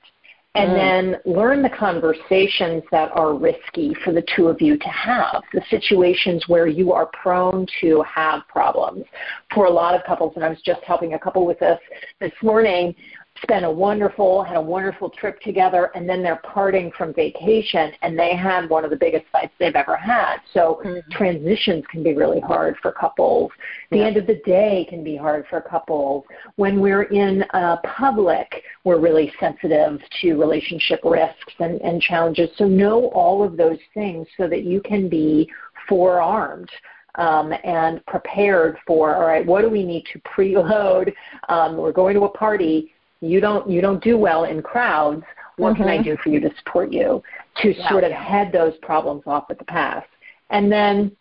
and 0.54 0.70
mm. 0.70 0.74
then 0.74 1.34
learn 1.34 1.62
the 1.62 1.70
conversations 1.70 2.82
that 2.90 3.10
are 3.12 3.34
risky 3.34 3.94
for 4.04 4.12
the 4.12 4.24
two 4.36 4.46
of 4.46 4.60
you 4.60 4.78
to 4.78 4.88
have, 4.88 5.42
the 5.52 5.62
situations 5.68 6.44
where 6.46 6.66
you 6.66 6.92
are 6.92 7.06
prone 7.06 7.66
to 7.80 8.02
have 8.02 8.42
problems. 8.48 9.04
For 9.52 9.66
a 9.66 9.70
lot 9.70 9.94
of 9.94 10.04
couples, 10.04 10.32
and 10.36 10.44
I 10.44 10.48
was 10.48 10.60
just 10.64 10.82
helping 10.82 11.14
a 11.14 11.18
couple 11.18 11.44
with 11.44 11.58
this 11.58 11.78
this 12.20 12.32
morning, 12.42 12.94
spent 13.44 13.64
a 13.64 13.70
wonderful 13.70 14.42
had 14.42 14.56
a 14.56 14.60
wonderful 14.60 15.10
trip 15.10 15.40
together 15.40 15.90
and 15.94 16.08
then 16.08 16.22
they're 16.22 16.40
parting 16.42 16.90
from 16.96 17.14
vacation 17.14 17.92
and 18.02 18.18
they 18.18 18.34
had 18.34 18.68
one 18.68 18.84
of 18.84 18.90
the 18.90 18.96
biggest 18.96 19.24
fights 19.30 19.52
they've 19.58 19.76
ever 19.76 19.96
had. 19.96 20.38
So 20.52 20.80
mm-hmm. 20.84 21.10
transitions 21.12 21.84
can 21.90 22.02
be 22.02 22.14
really 22.14 22.40
hard 22.40 22.76
for 22.82 22.92
couples. 22.92 23.52
The 23.90 23.98
yeah. 23.98 24.06
end 24.06 24.16
of 24.16 24.26
the 24.26 24.40
day 24.44 24.86
can 24.88 25.04
be 25.04 25.16
hard 25.16 25.44
for 25.48 25.60
couples. 25.60 26.24
When 26.56 26.80
we're 26.80 27.04
in 27.04 27.44
uh, 27.54 27.76
public 27.84 28.62
we're 28.84 28.98
really 28.98 29.32
sensitive 29.40 30.00
to 30.20 30.34
relationship 30.34 31.00
risks 31.04 31.54
and, 31.58 31.80
and 31.82 32.00
challenges. 32.00 32.50
So 32.56 32.66
know 32.66 33.06
all 33.08 33.42
of 33.42 33.56
those 33.56 33.78
things 33.94 34.26
so 34.36 34.48
that 34.48 34.64
you 34.64 34.80
can 34.80 35.08
be 35.08 35.50
forearmed 35.88 36.70
um, 37.16 37.52
and 37.64 38.04
prepared 38.06 38.76
for 38.86 39.14
all 39.14 39.26
right 39.26 39.46
what 39.46 39.62
do 39.62 39.70
we 39.70 39.84
need 39.84 40.04
to 40.12 40.18
preload? 40.20 41.12
Um, 41.48 41.76
we're 41.76 41.92
going 41.92 42.14
to 42.14 42.24
a 42.24 42.28
party 42.28 42.92
you 43.24 43.40
don't 43.40 43.68
you 43.68 43.80
don't 43.80 44.02
do 44.02 44.16
well 44.16 44.44
in 44.44 44.62
crowds 44.62 45.22
what 45.56 45.74
mm-hmm. 45.74 45.82
can 45.82 45.90
i 45.90 45.96
mm-hmm. 45.96 46.10
do 46.10 46.16
for 46.22 46.28
you 46.28 46.40
to 46.40 46.50
support 46.58 46.92
you 46.92 47.22
to 47.56 47.74
yeah. 47.74 47.88
sort 47.88 48.04
of 48.04 48.12
head 48.12 48.50
those 48.52 48.74
problems 48.82 49.22
off 49.26 49.44
at 49.50 49.58
the 49.58 49.64
pass 49.64 50.04
and 50.50 50.70
then 50.70 51.14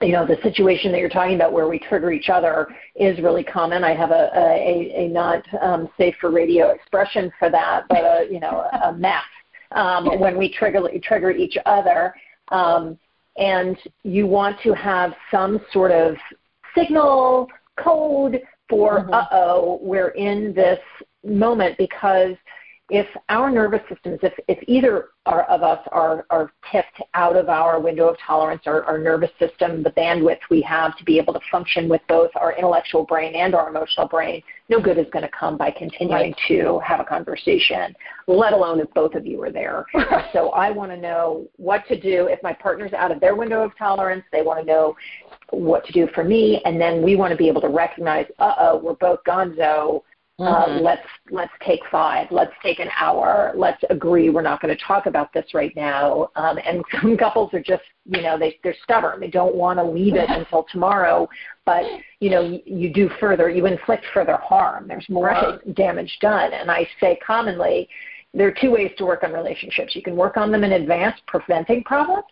you 0.00 0.12
know 0.12 0.26
the 0.26 0.36
situation 0.42 0.90
that 0.92 0.98
you're 0.98 1.08
talking 1.08 1.34
about 1.34 1.52
where 1.52 1.68
we 1.68 1.78
trigger 1.78 2.12
each 2.12 2.28
other 2.28 2.68
is 2.96 3.18
really 3.20 3.44
common 3.44 3.84
i 3.84 3.94
have 3.94 4.10
a 4.10 4.30
a, 4.34 5.04
a 5.04 5.08
not 5.08 5.42
um, 5.60 5.88
safe 5.96 6.14
for 6.20 6.30
radio 6.30 6.70
expression 6.70 7.30
for 7.38 7.50
that 7.50 7.84
but 7.88 7.98
a 7.98 8.26
you 8.30 8.40
know 8.40 8.64
a 8.84 8.92
mess 8.92 9.22
um, 9.72 10.18
when 10.20 10.36
we 10.36 10.52
trigger 10.52 10.82
trigger 11.02 11.30
each 11.30 11.56
other 11.66 12.14
um, 12.48 12.98
and 13.36 13.76
you 14.02 14.26
want 14.26 14.56
to 14.62 14.72
have 14.74 15.12
some 15.30 15.60
sort 15.72 15.90
of 15.90 16.16
signal 16.76 17.48
code 17.76 18.40
for 18.68 19.00
mm-hmm. 19.00 19.14
uh 19.14 19.26
oh 19.32 19.78
we're 19.82 20.10
in 20.10 20.52
this 20.54 20.78
moment 21.24 21.76
because 21.78 22.36
if 22.92 23.06
our 23.30 23.50
nervous 23.50 23.80
systems, 23.88 24.18
if, 24.22 24.34
if 24.48 24.58
either 24.68 25.08
are, 25.24 25.44
of 25.44 25.62
us 25.62 25.78
are, 25.92 26.26
are 26.28 26.52
tipped 26.70 27.00
out 27.14 27.36
of 27.36 27.48
our 27.48 27.80
window 27.80 28.06
of 28.08 28.18
tolerance, 28.18 28.62
our, 28.66 28.84
our 28.84 28.98
nervous 28.98 29.30
system, 29.38 29.82
the 29.82 29.90
bandwidth 29.92 30.40
we 30.50 30.60
have 30.60 30.94
to 30.98 31.04
be 31.04 31.16
able 31.18 31.32
to 31.32 31.40
function 31.50 31.88
with 31.88 32.02
both 32.06 32.30
our 32.34 32.54
intellectual 32.54 33.04
brain 33.04 33.34
and 33.34 33.54
our 33.54 33.70
emotional 33.70 34.06
brain, 34.06 34.42
no 34.68 34.78
good 34.78 34.98
is 34.98 35.06
going 35.10 35.22
to 35.22 35.30
come 35.30 35.56
by 35.56 35.70
continuing 35.70 36.12
right. 36.12 36.36
to 36.48 36.80
have 36.80 37.00
a 37.00 37.04
conversation, 37.04 37.94
let 38.26 38.52
alone 38.52 38.78
if 38.78 38.92
both 38.92 39.14
of 39.14 39.26
you 39.26 39.42
are 39.42 39.50
there. 39.50 39.86
so 40.34 40.50
I 40.50 40.70
want 40.70 40.90
to 40.90 40.98
know 40.98 41.48
what 41.56 41.86
to 41.88 41.98
do 41.98 42.26
if 42.26 42.42
my 42.42 42.52
partner's 42.52 42.92
out 42.92 43.10
of 43.10 43.20
their 43.20 43.34
window 43.34 43.62
of 43.62 43.72
tolerance. 43.78 44.24
They 44.32 44.42
want 44.42 44.60
to 44.60 44.66
know 44.66 44.96
what 45.48 45.86
to 45.86 45.92
do 45.92 46.08
for 46.14 46.24
me, 46.24 46.60
and 46.66 46.78
then 46.78 47.02
we 47.02 47.16
want 47.16 47.30
to 47.30 47.38
be 47.38 47.48
able 47.48 47.62
to 47.62 47.68
recognize, 47.68 48.26
uh 48.38 48.54
oh, 48.58 48.78
we're 48.78 48.94
both 48.94 49.20
gonzo 49.24 50.02
Mm-hmm. 50.40 50.72
Uh, 50.72 50.80
let's 50.80 51.06
let's 51.30 51.52
take 51.64 51.80
five. 51.90 52.26
Let's 52.30 52.52
take 52.62 52.78
an 52.78 52.88
hour. 52.98 53.52
Let's 53.54 53.82
agree 53.90 54.30
we're 54.30 54.40
not 54.40 54.62
going 54.62 54.74
to 54.74 54.82
talk 54.82 55.04
about 55.04 55.32
this 55.32 55.44
right 55.52 55.74
now. 55.76 56.30
Um, 56.36 56.58
and 56.64 56.82
some 57.02 57.16
couples 57.16 57.52
are 57.52 57.62
just 57.62 57.82
you 58.06 58.22
know 58.22 58.38
they 58.38 58.58
they're 58.64 58.74
stubborn. 58.82 59.20
They 59.20 59.28
don't 59.28 59.54
want 59.54 59.78
to 59.78 59.84
leave 59.84 60.14
it 60.14 60.24
until 60.30 60.64
tomorrow. 60.72 61.28
But 61.66 61.84
you 62.20 62.30
know 62.30 62.40
you, 62.40 62.60
you 62.64 62.92
do 62.92 63.10
further. 63.20 63.50
You 63.50 63.66
inflict 63.66 64.06
further 64.14 64.38
harm. 64.38 64.88
There's 64.88 65.08
more 65.10 65.26
right. 65.26 65.74
damage 65.74 66.16
done. 66.22 66.52
And 66.54 66.70
I 66.70 66.88
say 66.98 67.18
commonly, 67.24 67.88
there 68.32 68.48
are 68.48 68.54
two 68.58 68.70
ways 68.70 68.90
to 68.96 69.04
work 69.04 69.24
on 69.24 69.32
relationships. 69.32 69.94
You 69.94 70.02
can 70.02 70.16
work 70.16 70.38
on 70.38 70.50
them 70.50 70.64
in 70.64 70.72
advance, 70.72 71.16
preventing 71.26 71.84
problems, 71.84 72.24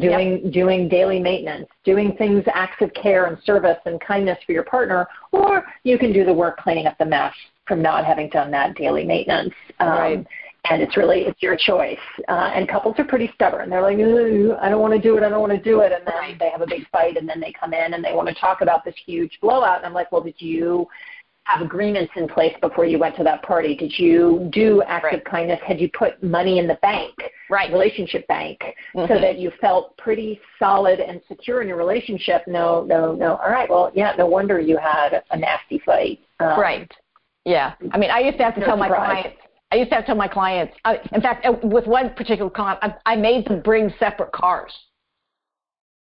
doing 0.00 0.40
yep. 0.42 0.52
doing 0.52 0.88
daily 0.88 1.20
maintenance, 1.20 1.68
doing 1.84 2.16
things 2.16 2.42
acts 2.52 2.82
of 2.82 2.92
care 2.94 3.26
and 3.26 3.38
service 3.44 3.78
and 3.86 4.00
kindness 4.00 4.38
for 4.44 4.52
your 4.52 4.64
partner, 4.64 5.06
or 5.32 5.64
you 5.84 5.98
can 5.98 6.12
do 6.12 6.24
the 6.24 6.32
work 6.32 6.58
cleaning 6.58 6.86
up 6.86 6.98
the 6.98 7.04
mess 7.04 7.32
from 7.66 7.82
not 7.82 8.04
having 8.04 8.28
done 8.30 8.50
that 8.50 8.76
daily 8.76 9.04
maintenance. 9.04 9.54
Um, 9.80 9.88
right. 9.88 10.26
And 10.68 10.82
it's 10.82 10.96
really 10.96 11.20
it's 11.20 11.40
your 11.40 11.56
choice. 11.56 11.98
Uh, 12.28 12.50
and 12.52 12.68
couples 12.68 12.96
are 12.98 13.04
pretty 13.04 13.30
stubborn. 13.34 13.70
They're 13.70 13.82
like, 13.82 13.98
I 13.98 14.68
don't 14.68 14.80
want 14.80 14.94
to 14.94 15.00
do 15.00 15.16
it. 15.16 15.22
I 15.22 15.28
don't 15.28 15.40
want 15.40 15.52
to 15.52 15.62
do 15.62 15.80
it. 15.82 15.92
And 15.92 16.04
then 16.04 16.14
right. 16.16 16.38
they 16.40 16.50
have 16.50 16.60
a 16.60 16.66
big 16.66 16.88
fight, 16.88 17.16
and 17.16 17.28
then 17.28 17.40
they 17.40 17.52
come 17.52 17.72
in 17.72 17.94
and 17.94 18.04
they 18.04 18.12
want 18.12 18.28
to 18.28 18.34
talk 18.34 18.62
about 18.62 18.84
this 18.84 18.96
huge 19.06 19.38
blowout. 19.40 19.76
And 19.76 19.86
I'm 19.86 19.94
like, 19.94 20.10
well, 20.10 20.22
did 20.22 20.34
you 20.38 20.88
have 21.46 21.64
agreements 21.64 22.12
in 22.16 22.26
place 22.26 22.54
before 22.60 22.84
you 22.84 22.98
went 22.98 23.16
to 23.16 23.24
that 23.24 23.42
party? 23.42 23.76
Did 23.76 23.96
you 23.98 24.48
do 24.52 24.82
acts 24.82 25.04
right. 25.04 25.14
of 25.14 25.24
kindness? 25.24 25.60
Had 25.64 25.80
you 25.80 25.88
put 25.96 26.20
money 26.22 26.58
in 26.58 26.66
the 26.66 26.78
bank, 26.82 27.14
right. 27.50 27.70
relationship 27.70 28.26
bank, 28.26 28.60
mm-hmm. 28.94 29.12
so 29.12 29.20
that 29.20 29.38
you 29.38 29.52
felt 29.60 29.96
pretty 29.96 30.40
solid 30.58 30.98
and 30.98 31.20
secure 31.28 31.62
in 31.62 31.68
your 31.68 31.76
relationship? 31.76 32.42
No, 32.48 32.84
no, 32.84 33.14
no. 33.14 33.36
All 33.36 33.50
right. 33.50 33.70
Well, 33.70 33.92
yeah. 33.94 34.12
No 34.18 34.26
wonder 34.26 34.58
you 34.58 34.76
had 34.76 35.22
a 35.30 35.36
nasty 35.36 35.80
fight. 35.86 36.18
Um, 36.40 36.58
right. 36.58 36.90
Yeah. 37.44 37.74
I 37.92 37.98
mean, 37.98 38.10
I 38.10 38.18
used 38.18 38.38
to 38.38 38.44
have 38.44 38.56
to 38.56 38.64
tell 38.64 38.76
my 38.76 38.88
clients. 38.88 39.38
I 39.70 39.76
used 39.76 39.90
to 39.90 39.96
have 39.96 40.04
to 40.04 40.06
tell 40.06 40.16
my 40.16 40.28
clients. 40.28 40.74
I, 40.84 40.98
in 41.12 41.20
fact, 41.20 41.46
uh, 41.46 41.52
with 41.62 41.86
one 41.86 42.14
particular 42.14 42.50
client, 42.50 42.80
I, 42.82 42.94
I 43.04 43.16
made 43.16 43.46
them 43.46 43.62
bring 43.62 43.92
separate 43.98 44.32
cars 44.32 44.72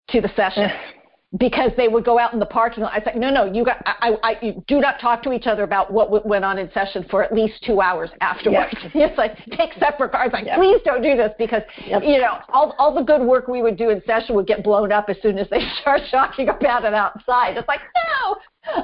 to 0.10 0.22
the 0.22 0.30
session. 0.36 0.70
because 1.40 1.72
they 1.78 1.88
would 1.88 2.06
go 2.06 2.20
out 2.20 2.34
in 2.34 2.40
the 2.40 2.46
parking 2.46 2.84
lot. 2.84 2.94
I 2.94 3.04
said, 3.04 3.16
no, 3.16 3.30
no, 3.32 3.52
you 3.52 3.66
got, 3.66 3.82
I, 3.86 4.16
I, 4.22 4.38
you 4.42 4.64
do 4.68 4.80
not 4.80 5.00
talk 5.00 5.24
to 5.24 5.32
each 5.32 5.48
other 5.48 5.64
about 5.64 5.92
what 5.92 6.26
went 6.26 6.46
on 6.46 6.60
in 6.60 6.72
session 6.74 7.06
for 7.10 7.24
at 7.24 7.34
least 7.34 7.64
two 7.66 7.82
hours 7.82 8.12
afterwards. 8.22 8.74
Yep. 8.84 8.92
it's 8.94 9.18
like 9.18 9.38
take 9.58 9.74
separate 9.80 10.12
cars. 10.12 10.30
Like, 10.32 10.46
please 10.56 10.80
don't 10.86 11.02
do 11.02 11.16
this 11.18 11.32
because 11.40 11.64
you 11.80 12.20
know 12.20 12.40
all 12.50 12.76
all 12.78 12.94
the 12.94 13.02
good 13.02 13.22
work 13.22 13.48
we 13.48 13.62
would 13.62 13.78
do 13.78 13.90
in 13.90 14.02
session 14.06 14.36
would 14.36 14.48
get 14.48 14.64
blown 14.64 14.92
up 14.92 15.06
as 15.10 15.18
soon 15.22 15.38
as 15.40 15.50
they 15.50 15.62
start 15.82 16.02
talking 16.12 16.50
about 16.50 16.86
it 16.86 16.94
outside. 16.94 17.58
It's 17.58 17.68
like 17.68 17.82
no. 17.96 18.36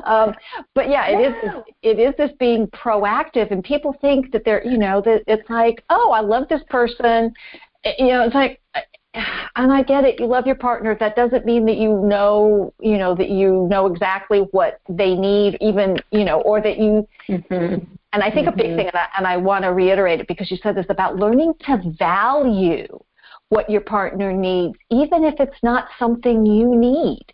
Um, 0.04 0.34
but 0.76 0.90
yeah, 0.90 1.08
it 1.08 1.46
no. 1.46 1.60
is 1.60 1.64
it 1.84 2.00
is 2.00 2.16
this 2.18 2.32
being 2.40 2.68
proactive, 2.68 3.52
and 3.52 3.64
people 3.64 3.96
think 4.02 4.32
that 4.32 4.44
they're 4.44 4.66
you 4.66 4.78
know 4.78 5.02
that 5.02 5.24
it's 5.28 5.50
like 5.50 5.84
oh 5.90 6.12
I 6.12 6.22
love 6.22 6.48
this 6.50 6.62
person, 6.70 7.34
you 7.98 8.08
know 8.08 8.24
it's 8.24 8.36
like 8.36 8.60
and 9.56 9.72
I 9.72 9.84
get 9.84 10.04
it. 10.04 10.20
You 10.20 10.28
love 10.28 10.46
your 10.46 10.56
partner. 10.56 10.96
That 11.00 11.16
doesn't 11.16 11.46
mean 11.46 11.66
that 11.66 11.78
you 11.78 11.98
know, 11.98 12.74
you 12.80 12.98
know, 12.98 13.16
that 13.16 13.30
you 13.30 13.68
know 13.70 13.88
exactly 13.88 14.48
what 14.52 14.80
they 14.90 15.16
need, 15.16 15.58
even, 15.62 15.98
you 16.12 16.26
know, 16.26 16.42
or 16.42 16.62
that 16.62 16.78
you. 16.78 17.08
Mm-hmm. 17.28 17.84
And 18.12 18.24
I 18.24 18.32
think 18.32 18.48
mm-hmm. 18.48 18.60
a 18.60 18.64
big 18.64 18.66
mm-hmm. 18.68 18.78
thing, 18.78 18.88
and 18.88 18.96
I, 18.96 19.08
and 19.18 19.28
I 19.28 19.38
want 19.38 19.64
to 19.64 19.74
reiterate 19.74 20.20
it 20.20 20.28
because 20.28 20.50
you 20.50 20.58
said 20.64 20.76
this 20.76 20.88
about 20.90 21.18
learning 21.18 21.54
to 21.68 21.82
value 21.98 22.88
what 23.50 23.70
your 23.70 23.82
partner 23.82 24.32
needs, 24.32 24.76
even 24.90 25.24
if 25.24 25.36
it's 25.40 25.62
not 25.64 25.88
something 25.98 26.46
you 26.46 26.76
need. 26.76 27.26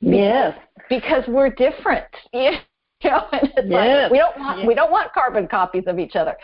Yes. 0.00 0.58
Because 0.88 1.24
we're 1.28 1.50
different. 1.50 2.06
You 3.04 3.10
know, 3.10 3.26
and 3.32 3.52
it's 3.56 3.68
yes. 3.68 4.02
like 4.04 4.12
we 4.12 4.18
don't 4.18 4.38
want 4.38 4.58
yes. 4.58 4.68
we 4.68 4.74
don't 4.76 4.92
want 4.92 5.12
carbon 5.12 5.48
copies 5.48 5.84
of 5.88 5.98
each 5.98 6.14
other. 6.14 6.36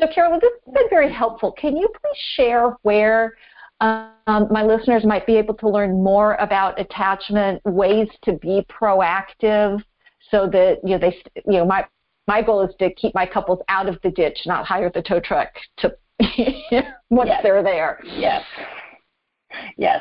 So 0.00 0.06
Carolyn, 0.06 0.40
this 0.40 0.50
has 0.64 0.72
been 0.72 0.88
very 0.88 1.12
helpful. 1.12 1.52
Can 1.52 1.76
you 1.76 1.86
please 1.88 2.18
share 2.36 2.70
where 2.82 3.34
um, 3.80 4.48
my 4.50 4.62
listeners 4.62 5.04
might 5.04 5.26
be 5.26 5.36
able 5.36 5.54
to 5.54 5.68
learn 5.68 6.02
more 6.02 6.34
about 6.36 6.80
attachment, 6.80 7.60
ways 7.64 8.08
to 8.22 8.32
be 8.34 8.64
proactive, 8.70 9.82
so 10.30 10.48
that 10.48 10.78
you 10.82 10.90
know 10.90 10.98
they 10.98 11.16
you 11.46 11.58
know 11.58 11.64
my 11.64 11.86
my 12.26 12.42
goal 12.42 12.62
is 12.62 12.74
to 12.78 12.92
keep 12.94 13.14
my 13.14 13.26
couples 13.26 13.60
out 13.68 13.88
of 13.88 13.98
the 14.02 14.10
ditch, 14.10 14.38
not 14.46 14.66
hire 14.66 14.90
the 14.92 15.02
tow 15.02 15.20
truck 15.20 15.48
to 15.78 15.94
once 17.10 17.28
yes. 17.28 17.40
they're 17.42 17.62
there. 17.62 18.00
Yes. 18.04 18.42
Yes. 19.76 20.00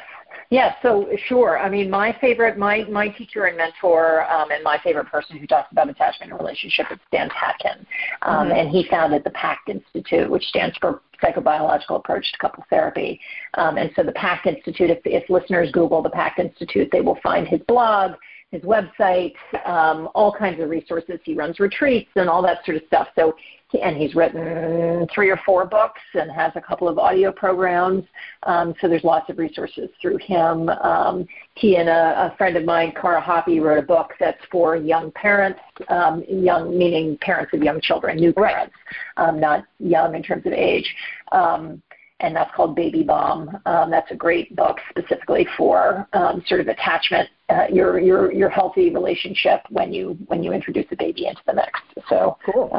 Yes, 0.52 0.76
so 0.82 1.08
sure. 1.28 1.58
I 1.58 1.70
mean, 1.70 1.90
my 1.90 2.16
favorite, 2.22 2.58
my 2.58 2.86
my 2.90 3.10
teacher 3.10 3.46
and 3.46 3.58
mentor, 3.58 4.30
um, 4.32 4.52
and 4.52 4.64
my 4.64 4.80
favorite 4.84 5.08
person 5.08 5.38
who 5.38 5.48
talks 5.48 5.72
about 5.72 5.90
attachment 5.90 6.32
and 6.32 6.40
relationship 6.40 6.86
is 6.92 7.00
Stan 7.08 7.30
Tatkin, 7.30 7.80
um, 8.22 8.48
mm-hmm. 8.48 8.52
and 8.52 8.70
he 8.70 8.86
founded 8.90 9.24
the 9.24 9.32
PACT 9.32 9.70
Institute, 9.70 10.30
which 10.30 10.44
stands 10.44 10.78
for 10.78 11.02
Psychobiological 11.24 11.98
Approach 11.98 12.32
to 12.32 12.38
Couple 12.38 12.64
Therapy. 12.70 13.20
Um, 13.56 13.78
and 13.78 13.90
so 13.96 14.04
the 14.04 14.12
PACT 14.12 14.46
Institute, 14.48 14.90
if, 14.90 15.00
if 15.06 15.30
listeners 15.30 15.72
Google 15.72 16.02
the 16.02 16.10
PACT 16.10 16.40
Institute, 16.40 16.90
they 16.92 17.02
will 17.02 17.18
find 17.24 17.48
his 17.48 17.62
blog, 17.68 18.12
his 18.56 18.64
website, 18.64 19.34
um, 19.66 20.10
all 20.16 20.34
kinds 20.34 20.62
of 20.62 20.70
resources. 20.70 21.20
He 21.24 21.34
runs 21.34 21.60
retreats 21.60 22.10
and 22.16 22.30
all 22.30 22.42
that 22.44 22.66
sort 22.66 22.78
of 22.78 22.84
stuff. 22.88 23.08
So 23.16 23.36
and 23.84 23.98
he's 23.98 24.16
written 24.16 25.08
three 25.14 25.30
or 25.30 25.40
four 25.46 25.66
books 25.66 26.02
and 26.14 26.32
has 26.32 26.52
a 26.56 26.62
couple 26.62 26.88
of 26.88 26.98
audio 26.98 27.32
programs. 27.32 28.04
Um, 28.44 28.74
so 28.80 28.88
there's 28.88 29.04
lots 29.04 29.30
of 29.30 29.38
resources 29.38 29.90
through 30.02 30.18
him. 30.18 30.70
Um, 30.70 31.28
he 31.56 31.78
and 31.78 31.90
a, 31.90 32.32
a, 32.32 32.36
friend 32.38 32.56
of 32.58 32.64
mine, 32.64 32.94
Kara 33.00 33.22
Hoppe, 33.22 33.62
wrote 33.62 33.80
a 33.80 33.86
book 33.86 34.12
that's 34.20 34.44
for 34.52 34.76
young 34.76 35.12
parents, 35.12 35.60
um, 35.90 36.24
young 36.28 36.78
meaning 36.78 37.18
parents 37.22 37.54
of 37.54 37.64
young 37.64 37.82
children, 37.82 38.18
new 38.18 38.34
parents, 38.34 38.76
right. 39.18 39.30
Um, 39.30 39.40
not 39.40 39.66
young 39.80 40.16
in 40.16 40.24
terms 40.24 40.46
of 40.46 40.54
age. 40.54 40.94
Um, 41.32 41.82
and 42.20 42.36
that's 42.36 42.54
called 42.56 42.76
Baby 42.76 43.04
Bomb. 43.04 43.58
Um, 43.66 43.92
that's 43.92 44.10
a 44.12 44.16
great 44.16 44.56
book 44.56 44.78
specifically 44.90 45.48
for 45.58 46.08
um, 46.14 46.44
sort 46.48 46.62
of 46.62 46.68
attachment, 46.68 47.30
uh, 47.50 47.66
your 47.72 48.00
your 48.00 48.32
your 48.32 48.50
healthy 48.50 48.90
relationship 48.90 49.62
when 49.70 49.94
you 49.94 50.18
when 50.28 50.44
you 50.44 50.54
introduce 50.54 50.86
a 50.92 50.96
baby 50.96 51.28
into 51.28 51.42
the 51.46 51.54
mix. 51.54 51.80
So 52.10 52.38
cool 52.46 52.70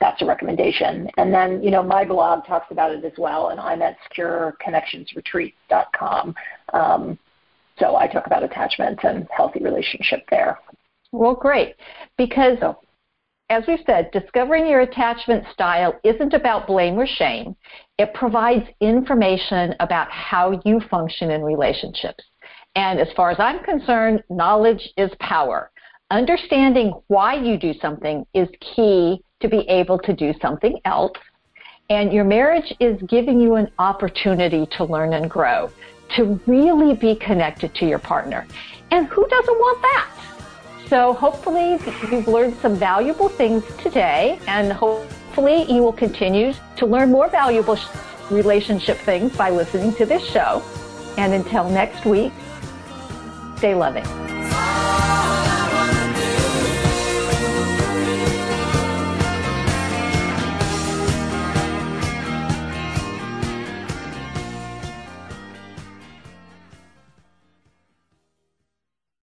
that's 0.00 0.22
a 0.22 0.26
recommendation. 0.26 1.08
And 1.16 1.32
then, 1.32 1.62
you 1.62 1.70
know, 1.70 1.82
my 1.82 2.04
blog 2.04 2.44
talks 2.46 2.66
about 2.70 2.92
it 2.92 3.02
as 3.04 3.14
well, 3.18 3.48
and 3.48 3.58
I'm 3.60 3.82
at 3.82 3.96
secureconnectionsretreat.com. 4.16 6.34
Um, 6.72 7.18
so 7.78 7.96
I 7.96 8.06
talk 8.06 8.26
about 8.26 8.42
attachment 8.42 9.00
and 9.04 9.28
healthy 9.34 9.62
relationship 9.62 10.24
there. 10.30 10.58
Well, 11.12 11.34
great, 11.34 11.76
because 12.18 12.58
so. 12.60 12.78
As 13.48 13.62
we've 13.68 13.82
said, 13.86 14.10
discovering 14.10 14.66
your 14.66 14.80
attachment 14.80 15.44
style 15.52 15.94
isn't 16.02 16.34
about 16.34 16.66
blame 16.66 16.98
or 16.98 17.06
shame. 17.06 17.54
It 17.96 18.12
provides 18.12 18.66
information 18.80 19.74
about 19.78 20.10
how 20.10 20.60
you 20.64 20.80
function 20.90 21.30
in 21.30 21.42
relationships. 21.42 22.24
And 22.74 22.98
as 22.98 23.08
far 23.16 23.30
as 23.30 23.38
I'm 23.38 23.62
concerned, 23.62 24.22
knowledge 24.28 24.90
is 24.96 25.10
power. 25.20 25.70
Understanding 26.10 26.92
why 27.06 27.34
you 27.34 27.56
do 27.56 27.72
something 27.80 28.26
is 28.34 28.48
key 28.60 29.22
to 29.40 29.48
be 29.48 29.60
able 29.68 29.98
to 30.00 30.12
do 30.12 30.34
something 30.42 30.78
else. 30.84 31.16
And 31.88 32.12
your 32.12 32.24
marriage 32.24 32.74
is 32.80 33.00
giving 33.02 33.40
you 33.40 33.54
an 33.54 33.70
opportunity 33.78 34.66
to 34.76 34.84
learn 34.84 35.12
and 35.12 35.30
grow, 35.30 35.70
to 36.16 36.40
really 36.46 36.94
be 36.94 37.14
connected 37.14 37.74
to 37.76 37.86
your 37.86 38.00
partner. 38.00 38.46
And 38.90 39.06
who 39.06 39.26
doesn't 39.28 39.58
want 39.58 39.82
that? 39.82 40.10
So 40.88 41.12
hopefully 41.14 41.78
you've 42.12 42.28
learned 42.28 42.56
some 42.58 42.76
valuable 42.76 43.28
things 43.28 43.64
today 43.76 44.38
and 44.46 44.72
hopefully 44.72 45.64
you 45.64 45.82
will 45.82 45.92
continue 45.92 46.54
to 46.76 46.86
learn 46.86 47.10
more 47.10 47.28
valuable 47.28 47.76
relationship 48.30 48.96
things 48.98 49.36
by 49.36 49.50
listening 49.50 49.94
to 49.94 50.06
this 50.06 50.24
show. 50.24 50.62
And 51.18 51.32
until 51.32 51.68
next 51.68 52.04
week, 52.04 52.32
stay 53.56 53.74
loving. 53.74 54.04